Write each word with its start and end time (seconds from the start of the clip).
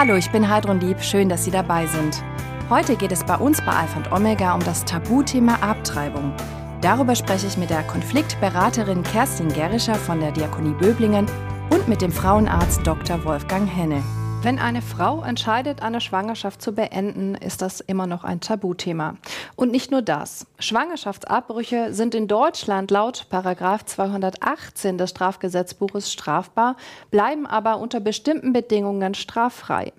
Hallo, 0.00 0.14
ich 0.14 0.30
bin 0.30 0.48
Heidrun 0.48 0.80
Lieb. 0.80 1.02
Schön, 1.02 1.28
dass 1.28 1.44
Sie 1.44 1.50
dabei 1.50 1.86
sind. 1.86 2.24
Heute 2.70 2.96
geht 2.96 3.12
es 3.12 3.22
bei 3.22 3.36
uns 3.36 3.58
bei 3.58 3.72
Alpha 3.72 3.98
und 3.98 4.10
Omega 4.10 4.54
um 4.54 4.64
das 4.64 4.82
Tabuthema 4.86 5.56
Abtreibung. 5.56 6.32
Darüber 6.80 7.14
spreche 7.14 7.46
ich 7.46 7.58
mit 7.58 7.68
der 7.68 7.82
Konfliktberaterin 7.82 9.02
Kerstin 9.02 9.48
Gerischer 9.48 9.96
von 9.96 10.20
der 10.20 10.32
Diakonie 10.32 10.72
Böblingen 10.72 11.26
und 11.68 11.86
mit 11.86 12.00
dem 12.00 12.12
Frauenarzt 12.12 12.80
Dr. 12.86 13.22
Wolfgang 13.26 13.68
Henne. 13.68 14.02
Wenn 14.42 14.58
eine 14.58 14.80
Frau 14.80 15.22
entscheidet, 15.22 15.82
eine 15.82 16.00
Schwangerschaft 16.00 16.62
zu 16.62 16.72
beenden, 16.72 17.34
ist 17.34 17.60
das 17.60 17.80
immer 17.80 18.06
noch 18.06 18.24
ein 18.24 18.40
Tabuthema. 18.40 19.16
Und 19.54 19.70
nicht 19.70 19.90
nur 19.90 20.00
das. 20.00 20.46
Schwangerschaftsabbrüche 20.58 21.92
sind 21.92 22.14
in 22.14 22.26
Deutschland 22.26 22.90
laut 22.90 23.26
Paragraf 23.28 23.84
218 23.84 24.96
des 24.96 25.10
Strafgesetzbuches 25.10 26.10
strafbar, 26.10 26.76
bleiben 27.10 27.46
aber 27.46 27.80
unter 27.80 28.00
bestimmten 28.00 28.54
Bedingungen 28.54 29.12
straffrei. 29.12 29.92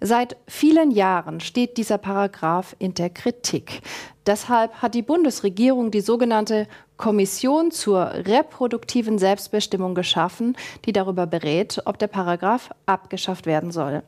Seit 0.00 0.38
vielen 0.48 0.90
Jahren 0.90 1.40
steht 1.40 1.76
dieser 1.76 1.98
Paragraph 1.98 2.74
in 2.78 2.94
der 2.94 3.10
Kritik. 3.10 3.82
Deshalb 4.24 4.72
hat 4.80 4.94
die 4.94 5.02
Bundesregierung 5.02 5.90
die 5.90 6.00
sogenannte 6.00 6.66
Kommission 7.02 7.72
zur 7.72 8.12
reproduktiven 8.14 9.18
Selbstbestimmung 9.18 9.96
geschaffen, 9.96 10.56
die 10.84 10.92
darüber 10.92 11.26
berät, 11.26 11.82
ob 11.84 11.98
der 11.98 12.06
Paragraph 12.06 12.70
abgeschafft 12.86 13.44
werden 13.44 13.72
soll. 13.72 14.04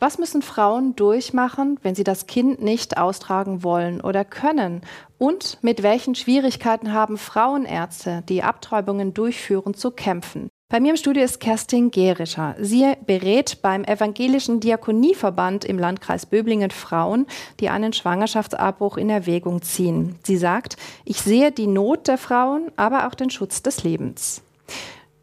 Was 0.00 0.16
müssen 0.16 0.40
Frauen 0.40 0.96
durchmachen, 0.96 1.78
wenn 1.82 1.94
sie 1.94 2.04
das 2.04 2.26
Kind 2.26 2.62
nicht 2.62 2.96
austragen 2.96 3.62
wollen 3.62 4.00
oder 4.00 4.24
können? 4.24 4.80
Und 5.18 5.58
mit 5.60 5.82
welchen 5.82 6.14
Schwierigkeiten 6.14 6.94
haben 6.94 7.18
Frauenärzte, 7.18 8.22
die 8.30 8.42
Abtreibungen 8.42 9.12
durchführen, 9.12 9.74
zu 9.74 9.90
kämpfen? 9.90 10.48
Bei 10.68 10.80
mir 10.80 10.90
im 10.90 10.96
Studio 10.96 11.22
ist 11.22 11.38
Kerstin 11.38 11.92
Gerischer. 11.92 12.56
Sie 12.58 12.92
berät 13.06 13.62
beim 13.62 13.84
Evangelischen 13.84 14.58
Diakonieverband 14.58 15.64
im 15.64 15.78
Landkreis 15.78 16.26
Böblingen 16.26 16.72
Frauen, 16.72 17.26
die 17.60 17.68
einen 17.68 17.92
Schwangerschaftsabbruch 17.92 18.96
in 18.96 19.08
Erwägung 19.08 19.62
ziehen. 19.62 20.16
Sie 20.24 20.36
sagt, 20.36 20.76
ich 21.04 21.20
sehe 21.20 21.52
die 21.52 21.68
Not 21.68 22.08
der 22.08 22.18
Frauen, 22.18 22.72
aber 22.74 23.06
auch 23.06 23.14
den 23.14 23.30
Schutz 23.30 23.62
des 23.62 23.84
Lebens. 23.84 24.42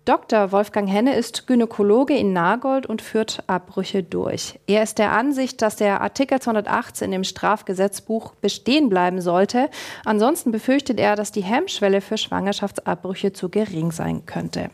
Dr. 0.06 0.54
Wolfgang 0.54 0.90
Henne 0.90 1.14
ist 1.14 1.46
Gynäkologe 1.46 2.16
in 2.16 2.32
Nagold 2.32 2.86
und 2.86 3.02
führt 3.02 3.44
Abbrüche 3.48 4.02
durch. 4.02 4.62
Er 4.66 4.82
ist 4.82 4.98
der 4.98 5.12
Ansicht, 5.12 5.62
dass 5.62 5.76
der 5.76 6.00
Artikel 6.00 6.40
218 6.40 7.12
im 7.12 7.26
Strafgesetzbuch 7.26 8.34
bestehen 8.36 8.88
bleiben 8.88 9.20
sollte. 9.20 9.70
Ansonsten 10.06 10.52
befürchtet 10.54 11.02
er, 11.02 11.18
dass 11.18 11.34
die 11.34 11.44
Hemmschwelle 11.44 12.00
für 12.00 12.18
Schwangerschaftsabbrüche 12.18 13.34
zu 13.34 13.50
gering 13.50 13.92
sein 13.92 14.26
könnte. 14.26 14.70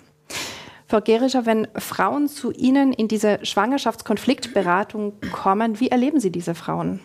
Frau 0.89 1.01
Gerischer, 1.01 1.45
wenn 1.45 1.67
Frauen 1.75 2.27
zu 2.27 2.51
Ihnen 2.51 2.93
in 2.93 3.07
diese 3.07 3.37
Schwangerschaftskonfliktberatung 3.45 5.13
kommen, 5.31 5.79
wie 5.79 5.89
erleben 5.89 6.19
Sie 6.19 6.31
diese 6.31 6.55
Frauen? 6.55 6.99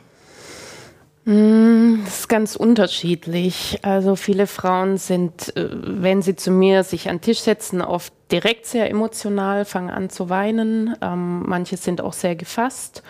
Mm, 1.26 2.02
das 2.02 2.20
ist 2.20 2.28
ganz 2.30 2.56
unterschiedlich. 2.56 3.80
Also 3.82 4.16
viele 4.16 4.46
Frauen 4.46 4.96
sind, 4.96 5.54
äh, 5.54 5.68
wenn 5.70 6.22
sie 6.22 6.34
zu 6.34 6.50
mir 6.50 6.82
sich 6.82 7.10
an 7.10 7.16
den 7.16 7.20
Tisch 7.20 7.40
setzen, 7.40 7.82
oft 7.82 8.14
direkt 8.32 8.64
sehr 8.64 8.88
emotional, 8.88 9.66
fangen 9.66 9.90
an 9.90 10.08
zu 10.08 10.30
weinen. 10.30 10.96
Ähm, 11.02 11.42
manche 11.46 11.76
sind 11.76 12.00
auch 12.00 12.14
sehr 12.14 12.36
gefasst. 12.36 13.02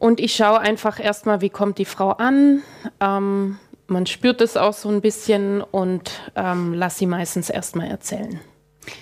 Und 0.00 0.18
ich 0.18 0.34
schaue 0.34 0.58
einfach 0.58 0.98
erstmal, 0.98 1.42
wie 1.42 1.50
kommt 1.50 1.78
die 1.78 1.84
Frau 1.84 2.10
an. 2.10 2.64
Ähm, 2.98 3.58
man 3.86 4.06
spürt 4.06 4.40
es 4.40 4.56
auch 4.56 4.72
so 4.72 4.88
ein 4.88 5.00
bisschen 5.00 5.62
und 5.62 6.10
ähm, 6.34 6.74
lass 6.74 6.98
sie 6.98 7.06
meistens 7.06 7.50
erstmal 7.50 7.86
erzählen. 7.86 8.40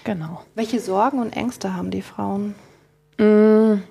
Genau. 0.04 0.42
Welche 0.54 0.80
Sorgen 0.80 1.20
und 1.20 1.36
Ängste 1.36 1.74
haben 1.74 1.90
die 1.90 2.02
Frauen? 2.02 2.54
Mm, 3.18 3.82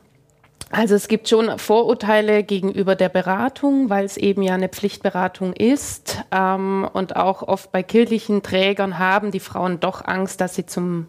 also 0.70 0.96
es 0.96 1.08
gibt 1.08 1.30
schon 1.30 1.58
Vorurteile 1.60 2.44
gegenüber 2.44 2.96
der 2.96 3.10
Beratung, 3.10 3.90
weil 3.90 4.06
es 4.06 4.18
eben 4.18 4.42
ja 4.42 4.54
eine 4.54 4.70
Pflichtberatung 4.70 5.54
ist. 5.54 6.24
Ähm, 6.32 6.88
und 6.92 7.16
auch 7.16 7.44
oft 7.44 7.72
bei 7.72 7.84
kirchlichen 7.84 8.44
Trägern 8.44 9.00
haben 9.00 9.32
die 9.32 9.40
Frauen 9.40 9.80
doch 9.80 10.04
Angst, 10.06 10.42
dass 10.42 10.56
sie 10.56 10.66
zum 10.66 11.08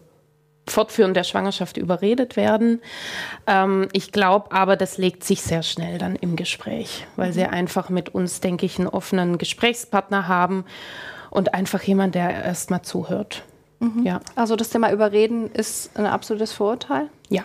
Fortführen 0.69 1.13
der 1.13 1.23
Schwangerschaft 1.23 1.77
überredet 1.77 2.35
werden. 2.35 2.81
Ähm, 3.47 3.89
ich 3.91 4.11
glaube 4.11 4.51
aber, 4.51 4.77
das 4.77 4.97
legt 4.97 5.23
sich 5.23 5.41
sehr 5.41 5.63
schnell 5.63 5.97
dann 5.97 6.15
im 6.15 6.35
Gespräch, 6.35 7.05
weil 7.15 7.33
sie 7.33 7.43
mhm. 7.43 7.49
einfach 7.49 7.89
mit 7.89 8.09
uns, 8.09 8.39
denke 8.39 8.65
ich, 8.65 8.79
einen 8.79 8.87
offenen 8.87 9.37
Gesprächspartner 9.37 10.27
haben 10.27 10.65
und 11.31 11.53
einfach 11.53 11.81
jemand, 11.83 12.15
der 12.15 12.43
erstmal 12.43 12.81
zuhört. 12.81 13.43
Mhm. 13.79 14.05
Ja. 14.05 14.19
Also 14.35 14.55
das 14.55 14.69
Thema 14.69 14.91
Überreden 14.91 15.51
ist 15.51 15.97
ein 15.97 16.05
absolutes 16.05 16.51
Vorurteil? 16.51 17.09
Ja, 17.29 17.43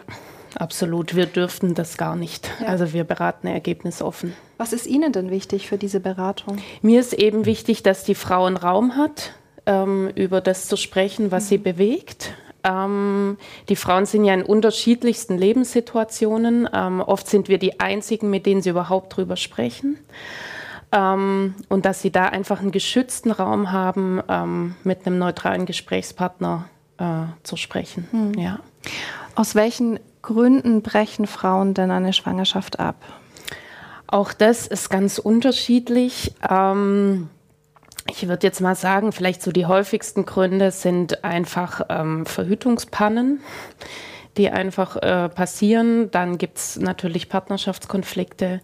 absolut. 0.56 1.14
Wir 1.14 1.26
dürften 1.26 1.74
das 1.74 1.96
gar 1.96 2.16
nicht. 2.16 2.50
Ja. 2.60 2.68
Also 2.68 2.92
wir 2.92 3.04
beraten 3.04 3.46
ergebnisoffen. 3.46 4.34
Was 4.58 4.72
ist 4.72 4.86
Ihnen 4.86 5.12
denn 5.12 5.30
wichtig 5.30 5.68
für 5.68 5.78
diese 5.78 6.00
Beratung? 6.00 6.58
Mir 6.82 7.00
ist 7.00 7.12
eben 7.12 7.46
wichtig, 7.46 7.82
dass 7.82 8.04
die 8.04 8.14
Frau 8.14 8.44
einen 8.44 8.56
Raum 8.56 8.96
hat, 8.96 9.32
ähm, 9.66 10.10
über 10.14 10.40
das 10.40 10.68
zu 10.68 10.76
sprechen, 10.76 11.30
was 11.30 11.44
mhm. 11.44 11.48
sie 11.48 11.58
bewegt. 11.58 12.34
Ähm, 12.64 13.36
die 13.68 13.76
Frauen 13.76 14.06
sind 14.06 14.24
ja 14.24 14.34
in 14.34 14.42
unterschiedlichsten 14.42 15.36
Lebenssituationen. 15.36 16.68
Ähm, 16.72 17.00
oft 17.00 17.28
sind 17.28 17.48
wir 17.48 17.58
die 17.58 17.78
Einzigen, 17.80 18.30
mit 18.30 18.46
denen 18.46 18.62
sie 18.62 18.70
überhaupt 18.70 19.16
drüber 19.16 19.36
sprechen 19.36 19.98
ähm, 20.94 21.54
und 21.68 21.84
dass 21.84 22.00
sie 22.00 22.12
da 22.12 22.26
einfach 22.26 22.60
einen 22.60 22.70
geschützten 22.70 23.32
Raum 23.32 23.72
haben, 23.72 24.22
ähm, 24.28 24.76
mit 24.84 25.06
einem 25.06 25.18
neutralen 25.18 25.66
Gesprächspartner 25.66 26.68
äh, 26.98 27.24
zu 27.42 27.56
sprechen. 27.56 28.06
Hm. 28.12 28.34
Ja. 28.34 28.60
Aus 29.34 29.56
welchen 29.56 29.98
Gründen 30.22 30.82
brechen 30.82 31.26
Frauen 31.26 31.74
denn 31.74 31.90
eine 31.90 32.12
Schwangerschaft 32.12 32.78
ab? 32.78 32.96
Auch 34.06 34.32
das 34.32 34.68
ist 34.68 34.88
ganz 34.88 35.18
unterschiedlich. 35.18 36.32
Ähm, 36.48 37.28
ich 38.08 38.28
würde 38.28 38.46
jetzt 38.46 38.60
mal 38.60 38.76
sagen, 38.76 39.10
vielleicht 39.10 39.42
so 39.42 39.50
die 39.50 39.66
häufigsten 39.66 40.24
Gründe 40.24 40.70
sind 40.70 41.24
einfach 41.24 41.80
ähm, 41.88 42.24
Verhütungspannen, 42.24 43.40
die 44.36 44.50
einfach 44.50 44.96
äh, 44.96 45.28
passieren. 45.28 46.12
Dann 46.12 46.38
gibt 46.38 46.58
es 46.58 46.76
natürlich 46.76 47.28
Partnerschaftskonflikte. 47.28 48.60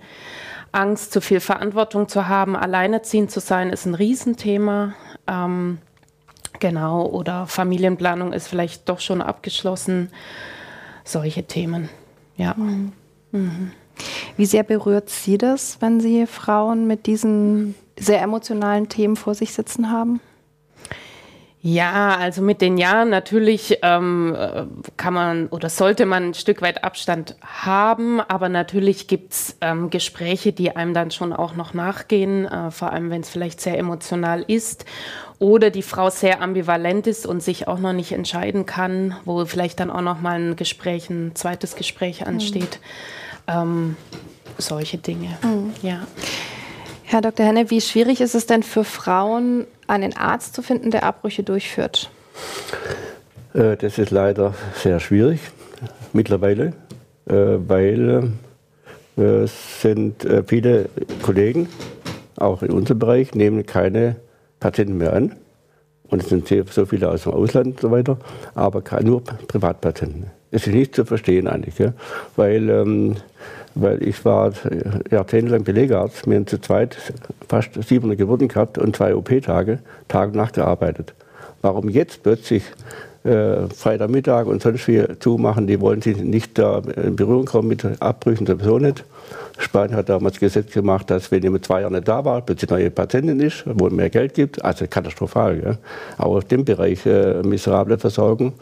Angst, 0.72 1.12
zu 1.12 1.20
viel 1.20 1.40
Verantwortung 1.40 2.08
zu 2.08 2.28
haben, 2.28 2.56
alleinerziehend 2.56 3.30
zu 3.30 3.40
sein, 3.40 3.70
ist 3.70 3.86
ein 3.86 3.94
Riesenthema. 3.94 4.94
Ähm, 5.26 5.78
genau, 6.58 7.06
oder 7.06 7.46
Familienplanung 7.46 8.32
ist 8.32 8.48
vielleicht 8.48 8.88
doch 8.88 9.00
schon 9.00 9.22
abgeschlossen. 9.22 10.10
Solche 11.04 11.44
Themen, 11.44 11.88
ja. 12.36 12.54
Mhm. 12.54 12.92
Mhm. 13.32 13.72
Wie 14.36 14.46
sehr 14.46 14.62
berührt 14.62 15.10
Sie 15.10 15.38
das, 15.38 15.80
wenn 15.80 16.00
Sie 16.00 16.26
Frauen 16.26 16.86
mit 16.86 17.06
diesen 17.06 17.74
sehr 17.98 18.22
emotionalen 18.22 18.88
Themen 18.88 19.16
vor 19.16 19.34
sich 19.34 19.52
sitzen 19.52 19.90
haben? 19.90 20.20
Ja, 21.62 22.16
also 22.16 22.40
mit 22.40 22.62
den 22.62 22.78
Jahren 22.78 23.10
natürlich 23.10 23.80
ähm, 23.82 24.34
kann 24.96 25.12
man 25.12 25.46
oder 25.48 25.68
sollte 25.68 26.06
man 26.06 26.30
ein 26.30 26.34
Stück 26.34 26.62
weit 26.62 26.84
Abstand 26.84 27.36
haben, 27.42 28.18
aber 28.20 28.48
natürlich 28.48 29.08
gibt's 29.08 29.58
ähm, 29.60 29.90
Gespräche, 29.90 30.54
die 30.54 30.74
einem 30.74 30.94
dann 30.94 31.10
schon 31.10 31.34
auch 31.34 31.54
noch 31.54 31.74
nachgehen, 31.74 32.46
äh, 32.46 32.70
vor 32.70 32.92
allem 32.94 33.10
wenn 33.10 33.20
es 33.20 33.28
vielleicht 33.28 33.60
sehr 33.60 33.76
emotional 33.76 34.42
ist 34.48 34.86
oder 35.38 35.68
die 35.68 35.82
Frau 35.82 36.08
sehr 36.08 36.40
ambivalent 36.40 37.06
ist 37.06 37.26
und 37.26 37.42
sich 37.42 37.68
auch 37.68 37.78
noch 37.78 37.92
nicht 37.92 38.12
entscheiden 38.12 38.64
kann, 38.64 39.16
wo 39.26 39.44
vielleicht 39.44 39.80
dann 39.80 39.90
auch 39.90 40.00
noch 40.00 40.20
mal 40.22 40.40
ein 40.40 40.56
Gespräch, 40.56 41.10
ein 41.10 41.32
zweites 41.34 41.76
Gespräch 41.76 42.26
ansteht. 42.26 42.80
Mhm. 43.46 43.52
Ähm, 43.54 43.96
solche 44.56 44.96
Dinge, 44.96 45.36
mhm. 45.42 45.74
ja. 45.82 46.06
Herr 47.10 47.22
Dr. 47.22 47.44
Henne, 47.44 47.70
wie 47.70 47.80
schwierig 47.80 48.20
ist 48.20 48.36
es 48.36 48.46
denn 48.46 48.62
für 48.62 48.84
Frauen, 48.84 49.66
einen 49.88 50.16
Arzt 50.16 50.54
zu 50.54 50.62
finden, 50.62 50.92
der 50.92 51.02
Abbrüche 51.02 51.42
durchführt? 51.42 52.08
Äh, 53.52 53.76
das 53.76 53.98
ist 53.98 54.12
leider 54.12 54.54
sehr 54.76 55.00
schwierig 55.00 55.40
mittlerweile, 56.12 56.72
äh, 57.26 57.34
weil 57.34 58.30
äh, 59.16 59.22
es 59.22 59.82
sind 59.82 60.24
viele 60.46 60.88
Kollegen, 61.20 61.68
auch 62.36 62.62
in 62.62 62.70
unserem 62.70 63.00
Bereich, 63.00 63.34
nehmen 63.34 63.66
keine 63.66 64.14
Patienten 64.60 64.96
mehr 64.96 65.12
an. 65.12 65.34
Und 66.10 66.22
es 66.22 66.28
sind 66.28 66.46
sehr, 66.46 66.64
so 66.70 66.86
viele 66.86 67.10
aus 67.10 67.24
dem 67.24 67.32
Ausland 67.32 67.66
und 67.66 67.80
so 67.80 67.90
weiter, 67.90 68.18
aber 68.54 68.84
nur 69.02 69.24
Privatpatienten. 69.24 70.26
Das 70.52 70.64
ist 70.64 70.72
nicht 70.72 70.94
zu 70.94 71.04
verstehen 71.04 71.48
eigentlich, 71.48 71.74
weil 72.36 72.70
ähm, 72.70 73.16
weil 73.74 74.02
ich 74.02 74.24
war 74.24 74.52
jahrzehntelang 75.10 75.64
Belegarzt. 75.64 76.26
Haben 76.26 76.46
zu 76.46 76.60
zweit 76.60 76.96
fast 77.48 77.74
700 77.74 78.18
Geburten 78.18 78.48
gehabt 78.48 78.78
und 78.78 78.96
zwei 78.96 79.14
OP-Tage, 79.14 79.78
Tag 80.08 80.28
und 80.28 80.36
Nacht 80.36 80.54
gearbeitet. 80.54 81.14
Warum 81.62 81.88
jetzt 81.88 82.22
plötzlich 82.22 82.64
äh, 83.24 83.66
Freitagmittag 83.68 84.46
und 84.46 84.62
sonst 84.62 84.82
viel 84.82 85.16
zumachen, 85.18 85.66
die 85.66 85.80
wollen 85.80 86.00
sie 86.00 86.14
nicht 86.14 86.58
da 86.58 86.78
in 86.78 87.16
Berührung 87.16 87.44
kommen 87.44 87.68
mit 87.68 87.84
Abbrüchen 88.00 88.46
sowieso 88.46 88.78
nicht. 88.78 89.04
Spanien 89.58 89.94
hat 89.94 90.08
damals 90.08 90.40
Gesetz 90.40 90.72
gemacht, 90.72 91.10
dass 91.10 91.30
wenn 91.30 91.42
jemand 91.42 91.66
zwei 91.66 91.82
Jahre 91.82 91.92
nicht 91.92 92.08
da 92.08 92.24
war, 92.24 92.40
plötzlich 92.40 92.70
neue 92.70 92.90
Patientin 92.90 93.40
ist, 93.40 93.64
wo 93.66 93.88
es 93.88 93.92
mehr 93.92 94.08
Geld 94.08 94.32
gibt, 94.32 94.64
also 94.64 94.86
katastrophal. 94.88 95.62
Ja. 95.62 95.76
Aber 96.16 96.38
auf 96.38 96.44
dem 96.44 96.64
Bereich 96.64 97.04
äh, 97.04 97.42
miserable 97.42 97.98
Versorgung 97.98 98.54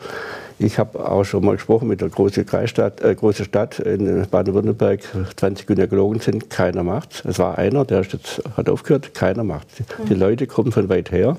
Ich 0.61 0.79
habe 0.79 1.09
auch 1.09 1.25
schon 1.25 1.45
mal 1.45 1.53
gesprochen 1.53 1.87
mit 1.87 2.01
der 2.01 2.09
großen 2.09 2.45
Kreisstadt, 2.45 3.01
äh, 3.01 3.15
große 3.15 3.45
Stadt 3.45 3.79
in 3.79 4.27
Baden-Württemberg, 4.29 5.01
20 5.37 5.69
Gynäkologen 5.69 6.21
sind, 6.21 6.51
keiner 6.51 6.83
macht. 6.83 7.23
Es 7.25 7.39
war 7.39 7.59
einer, 7.59 7.85
der 7.85 8.03
jetzt, 8.03 8.43
hat 8.57 8.69
aufgehört, 8.69 9.15
keiner 9.15 9.45
macht. 9.45 9.69
Die 10.09 10.15
mhm. 10.15 10.21
Leute 10.21 10.47
kommen 10.49 10.73
von 10.73 10.89
weit 10.89 11.13
her. 11.13 11.37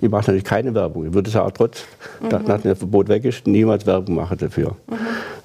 Ich 0.00 0.08
mache 0.08 0.22
natürlich 0.22 0.44
keine 0.44 0.74
Werbung. 0.74 1.06
Ich 1.06 1.12
würde 1.12 1.28
es 1.28 1.36
auch 1.36 1.50
trotz, 1.50 1.84
mhm. 2.22 2.28
nachdem 2.30 2.70
das 2.70 2.78
Verbot 2.78 3.08
weg 3.08 3.26
ist, 3.26 3.46
niemals 3.46 3.84
Werbung 3.84 4.14
machen 4.14 4.38
dafür. 4.38 4.76
Mhm. 4.88 4.96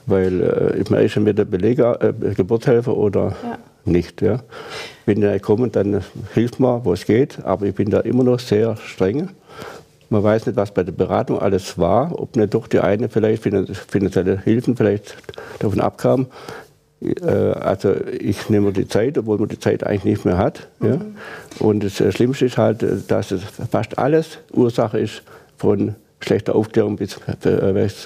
Weil 0.05 0.41
äh, 0.41 0.83
man 0.89 1.03
ist 1.03 1.11
schon 1.11 1.23
mit 1.23 1.37
der 1.37 1.45
Beleger, 1.45 2.01
äh, 2.01 2.13
Geburtshelfer 2.33 2.95
oder 2.95 3.35
ja. 3.43 3.57
nicht. 3.83 4.21
Ja. 4.21 4.39
Wenn 5.05 5.19
die 5.19 5.39
kommen, 5.39 5.69
dann 5.73 6.01
hilft 6.33 6.61
man, 6.61 6.85
wo 6.85 6.93
es 6.93 7.05
geht. 7.05 7.43
Aber 7.43 7.65
ich 7.65 7.75
bin 7.75 7.89
da 7.89 7.99
immer 7.99 8.23
noch 8.23 8.39
sehr 8.39 8.77
streng. 8.77 9.31
Man 10.09 10.23
weiß 10.23 10.45
nicht, 10.45 10.55
was 10.55 10.73
bei 10.73 10.83
der 10.83 10.93
Beratung 10.93 11.39
alles 11.39 11.77
war, 11.77 12.19
ob 12.19 12.35
nicht 12.35 12.53
doch 12.53 12.67
die 12.67 12.79
eine 12.79 13.09
vielleicht 13.09 13.43
finanzielle 13.43 14.41
Hilfen 14.41 14.75
vielleicht 14.77 15.17
davon 15.59 15.81
abkam. 15.81 16.27
Äh, 17.01 17.25
also 17.25 17.93
ich 18.19 18.49
nehme 18.49 18.71
die 18.71 18.87
Zeit, 18.87 19.17
obwohl 19.17 19.37
man 19.37 19.49
die 19.49 19.59
Zeit 19.59 19.85
eigentlich 19.85 20.05
nicht 20.05 20.25
mehr 20.25 20.37
hat. 20.37 20.67
Mhm. 20.79 20.87
Ja. 20.87 20.99
Und 21.59 21.83
das 21.83 21.99
äh, 21.99 22.11
Schlimmste 22.11 22.45
ist 22.45 22.57
halt, 22.57 22.83
äh, 22.83 22.97
dass 23.07 23.31
es 23.31 23.41
fast 23.71 23.97
alles 23.97 24.39
Ursache 24.53 24.99
ist 24.99 25.23
von 25.57 25.95
schlechter 26.19 26.55
Aufklärung, 26.55 26.95
bis, 26.95 27.19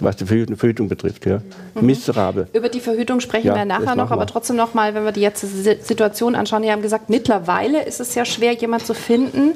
was 0.02 0.16
die 0.18 0.26
Verhütung 0.26 0.90
betrifft. 0.90 1.26
Ja. 1.26 1.42
Mhm. 1.76 1.86
Miserabel. 1.86 2.48
Über 2.52 2.68
die 2.68 2.82
Verhütung 2.82 3.22
sprechen 3.22 3.48
ja, 3.48 3.56
wir 3.56 3.64
nachher 3.64 3.96
noch, 3.96 4.12
aber 4.12 4.26
trotzdem 4.26 4.58
noch 4.58 4.74
mal, 4.74 4.94
wenn 4.94 5.06
wir 5.06 5.14
die 5.14 5.22
jetzt 5.22 5.42
Situation 5.86 6.36
anschauen. 6.36 6.64
Sie 6.64 6.72
haben 6.72 6.82
gesagt, 6.82 7.10
mittlerweile 7.10 7.84
ist 7.86 8.02
es 8.02 8.14
ja 8.16 8.26
schwer, 8.26 8.52
jemanden 8.54 8.86
zu 8.86 8.94
finden, 8.94 9.54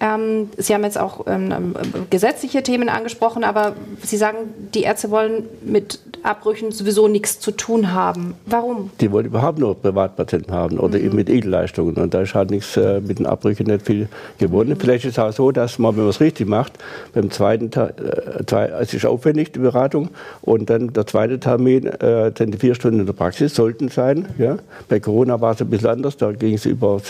ähm, 0.00 0.48
Sie 0.56 0.74
haben 0.74 0.84
jetzt 0.84 0.98
auch 0.98 1.26
ähm, 1.26 1.52
ähm, 1.52 1.74
gesetzliche 2.10 2.62
Themen 2.62 2.88
angesprochen, 2.88 3.42
aber 3.42 3.74
Sie 4.02 4.16
sagen, 4.16 4.38
die 4.74 4.82
Ärzte 4.82 5.10
wollen 5.10 5.44
mit 5.62 6.00
Abbrüchen 6.22 6.70
sowieso 6.70 7.08
nichts 7.08 7.40
zu 7.40 7.50
tun 7.50 7.92
haben. 7.92 8.34
Warum? 8.46 8.90
Die 9.00 9.10
wollen 9.10 9.26
überhaupt 9.26 9.58
nur 9.58 9.74
Privatpatienten 9.74 10.52
haben 10.52 10.78
oder 10.78 10.98
mhm. 10.98 11.04
eben 11.04 11.16
mit 11.16 11.28
Edelleistungen. 11.28 11.96
Und 11.96 12.14
da 12.14 12.22
ist 12.22 12.34
halt 12.34 12.50
nichts 12.50 12.76
äh, 12.76 13.00
mit 13.00 13.18
den 13.18 13.26
Abbrüchen 13.26 13.66
nicht 13.66 13.84
viel 13.84 14.08
gewonnen. 14.38 14.70
Mhm. 14.70 14.80
Vielleicht 14.80 15.04
ist 15.04 15.12
es 15.12 15.18
auch 15.18 15.32
so, 15.32 15.50
dass 15.50 15.78
man, 15.78 15.96
wenn 15.96 16.04
man 16.04 16.10
es 16.10 16.20
richtig 16.20 16.48
macht, 16.48 16.74
beim 17.12 17.30
zweiten 17.30 17.70
Tag, 17.70 17.94
äh, 17.98 18.68
es 18.80 18.94
ist 18.94 19.06
aufwendig, 19.06 19.52
die 19.52 19.58
Beratung, 19.58 20.10
und 20.42 20.70
dann 20.70 20.92
der 20.92 21.06
zweite 21.06 21.40
Termin, 21.40 21.86
äh, 21.86 22.30
dann 22.32 22.50
die 22.50 22.58
vier 22.58 22.74
Stunden 22.74 23.00
in 23.00 23.06
der 23.06 23.12
Praxis 23.14 23.54
sollten 23.54 23.88
sein. 23.88 24.28
Ja? 24.38 24.58
Bei 24.88 25.00
Corona 25.00 25.40
war 25.40 25.54
es 25.54 25.60
ein 25.60 25.70
bisschen 25.70 25.88
anders, 25.88 26.16
da 26.16 26.30
ging 26.32 26.54
es 26.54 26.66
über 26.66 27.00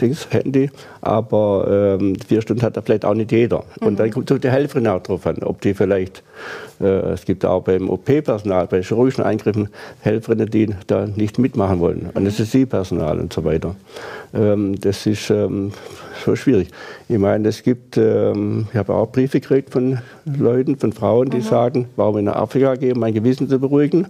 Dings, 0.00 0.28
Handy, 0.30 0.70
aber 1.00 1.96
ähm, 1.98 2.16
vier 2.30 2.42
Stunden 2.42 2.62
hat 2.62 2.76
da 2.76 2.80
vielleicht 2.80 3.04
auch 3.04 3.14
nicht 3.14 3.32
jeder. 3.32 3.64
Und 3.80 3.94
mhm. 3.94 3.96
dann 3.96 4.10
kommt 4.12 4.30
die 4.44 4.50
Helferin 4.50 4.86
auch 4.86 5.02
drauf 5.02 5.26
an, 5.26 5.38
ob 5.42 5.60
die 5.62 5.74
vielleicht, 5.74 6.22
äh, 6.80 6.84
es 6.84 7.24
gibt 7.24 7.44
auch 7.44 7.64
beim 7.64 7.90
OP-Personal, 7.90 8.68
bei 8.68 8.82
chirurgischen 8.82 9.24
Eingriffen 9.24 9.68
Helferinnen, 10.00 10.48
die 10.48 10.72
da 10.86 11.06
nicht 11.06 11.40
mitmachen 11.40 11.80
wollen, 11.80 12.04
mhm. 12.04 12.10
Anästhesiepersonal 12.14 13.18
und 13.18 13.32
so 13.32 13.42
weiter. 13.42 13.74
Ähm, 14.32 14.80
das 14.80 15.06
ist 15.06 15.28
ähm, 15.30 15.72
so 16.20 16.36
schwierig. 16.36 16.68
Ich 17.08 17.18
meine, 17.18 17.48
es 17.48 17.62
gibt, 17.62 17.96
ähm, 17.96 18.66
ich 18.70 18.76
habe 18.76 18.94
auch 18.94 19.10
Briefe 19.10 19.40
gekriegt 19.40 19.70
von 19.70 19.98
Leuten, 20.24 20.76
von 20.76 20.92
Frauen, 20.92 21.30
die 21.30 21.38
mhm. 21.38 21.42
sagen, 21.42 21.88
warum 21.96 22.18
in 22.18 22.28
Afrika 22.28 22.74
gehen, 22.76 22.98
mein 22.98 23.14
Gewissen 23.14 23.48
zu 23.48 23.58
beruhigen 23.58 24.08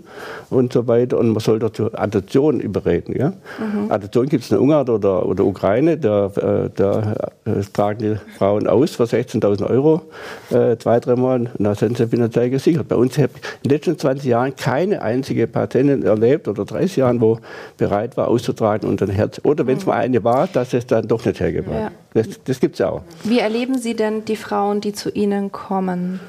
und 0.51 0.73
so 0.73 0.87
weiter. 0.87 1.19
Und 1.19 1.31
man 1.31 1.41
soll 1.41 1.59
doch 1.59 1.71
zur 1.71 1.99
Adoption 1.99 2.61
überreden. 2.61 3.15
Ja? 3.19 3.33
Mhm. 3.59 3.91
Adoption 3.91 4.27
gibt 4.27 4.45
es 4.45 4.51
in 4.51 4.59
Ungarn 4.59 4.89
oder, 4.89 5.27
oder 5.27 5.45
Ukraine, 5.45 5.97
da, 5.97 6.27
äh, 6.27 6.71
da 6.75 7.15
äh, 7.45 7.63
tragen 7.73 7.99
die 7.99 8.17
Frauen 8.39 8.67
aus 8.67 8.97
für 8.97 9.05
16.000 9.05 9.69
Euro 9.69 10.03
äh, 10.51 10.77
zwei, 10.77 11.01
dreimal 11.01 11.49
und 11.57 11.65
da 11.65 11.75
sind 11.75 11.97
sie 11.97 12.07
finanziell 12.07 12.51
gesichert. 12.51 12.89
Bei 12.89 12.97
uns 12.97 13.17
habe 13.19 13.31
ich 13.35 13.43
in 13.63 13.69
den 13.69 13.71
letzten 13.71 13.99
20 13.99 14.29
Jahren 14.29 14.57
keine 14.57 15.03
einzige 15.03 15.47
Patientin 15.47 16.03
erlebt 16.03 16.49
oder 16.49 16.65
30 16.65 16.97
Jahren, 16.97 17.21
wo 17.21 17.39
bereit 17.77 18.17
war 18.17 18.29
auszutragen 18.29 18.89
und 18.89 19.03
ein 19.03 19.11
Herz. 19.11 19.41
Oder 19.45 19.67
wenn 19.67 19.79
es 19.79 19.85
mhm. 19.85 19.91
mal 19.91 19.99
eine 19.99 20.25
war, 20.25 20.49
dass 20.49 20.75
es 20.75 20.87
dann 20.87 21.09
doch 21.09 21.25
nicht 21.25 21.41
hergebracht. 21.41 21.75
Ja. 21.79 21.91
Das, 22.15 22.27
das 22.45 22.61
gibt 22.61 22.75
es 22.75 22.79
ja 22.81 22.91
auch. 22.91 23.03
Wie 23.25 23.39
erleben 23.39 23.79
Sie 23.79 23.95
denn 23.95 24.25
die 24.25 24.37
Frauen, 24.37 24.81
die 24.81 24.93
zu 24.93 25.11
Ihnen 25.11 25.53
kommen? 25.53 26.21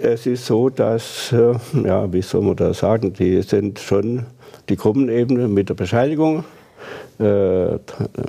Es 0.00 0.26
ist 0.26 0.46
so, 0.46 0.68
dass, 0.68 1.32
äh, 1.32 1.54
ja, 1.84 2.12
wie 2.12 2.22
soll 2.22 2.42
man 2.42 2.56
das 2.56 2.78
sagen, 2.78 3.12
die 3.12 3.42
sind 3.42 3.78
schon, 3.80 4.26
die 4.68 4.76
kommen 4.76 5.08
eben 5.08 5.52
mit 5.52 5.68
der 5.68 5.74
Bescheinigung 5.74 6.44
äh, 7.18 7.78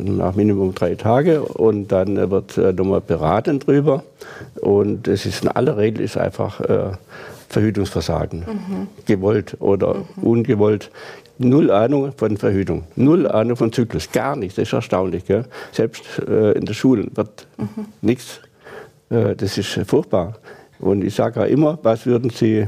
nach 0.03 0.35
Minimum 0.35 0.73
drei 0.73 0.95
Tage 0.95 1.43
und 1.43 1.91
dann 1.91 2.31
wird 2.31 2.57
äh, 2.57 2.73
nochmal 2.73 3.01
beraten 3.01 3.59
drüber 3.59 4.03
und 4.61 5.07
es 5.07 5.25
ist 5.25 5.43
in 5.43 5.49
aller 5.49 5.77
Regel 5.77 6.03
ist 6.03 6.17
einfach 6.17 6.59
äh, 6.61 6.91
Verhütungsversagen, 7.49 8.39
mhm. 8.39 8.87
gewollt 9.05 9.57
oder 9.59 9.95
mhm. 9.95 10.23
ungewollt. 10.23 10.89
Null 11.43 11.71
Ahnung 11.71 12.13
von 12.15 12.38
Verhütung, 12.38 12.83
null 12.95 13.27
Ahnung 13.27 13.57
von 13.57 13.73
Zyklus, 13.73 14.11
gar 14.11 14.35
nichts. 14.35 14.55
Das 14.55 14.67
ist 14.67 14.73
erstaunlich. 14.73 15.25
Gell? 15.25 15.45
Selbst 15.71 16.03
äh, 16.27 16.51
in 16.51 16.65
der 16.65 16.73
Schule 16.73 17.07
wird 17.15 17.47
mhm. 17.57 17.85
nichts. 18.01 18.41
Äh, 19.09 19.35
das 19.35 19.57
ist 19.57 19.79
furchtbar. 19.88 20.35
Und 20.79 21.03
ich 21.03 21.15
sage 21.15 21.39
ja 21.39 21.45
immer, 21.45 21.79
was 21.83 22.05
würden 22.05 22.29
Sie, 22.29 22.67